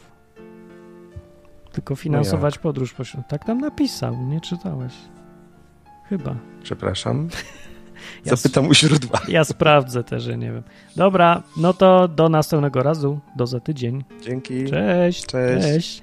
[1.72, 3.28] Tylko finansować podróż pośród.
[3.28, 4.92] Tak tam napisał, nie czytałeś.
[6.09, 6.36] Chyba.
[6.62, 7.28] Przepraszam.
[8.24, 9.20] Ja Zapytam u źródła.
[9.28, 10.62] Ja sprawdzę też, że nie wiem.
[10.96, 14.05] Dobra, no to do następnego razu, do za tydzień.
[14.22, 14.64] Dzięki.
[14.64, 15.26] Cześć.
[15.26, 15.66] Cześć.
[15.66, 16.02] Cześć.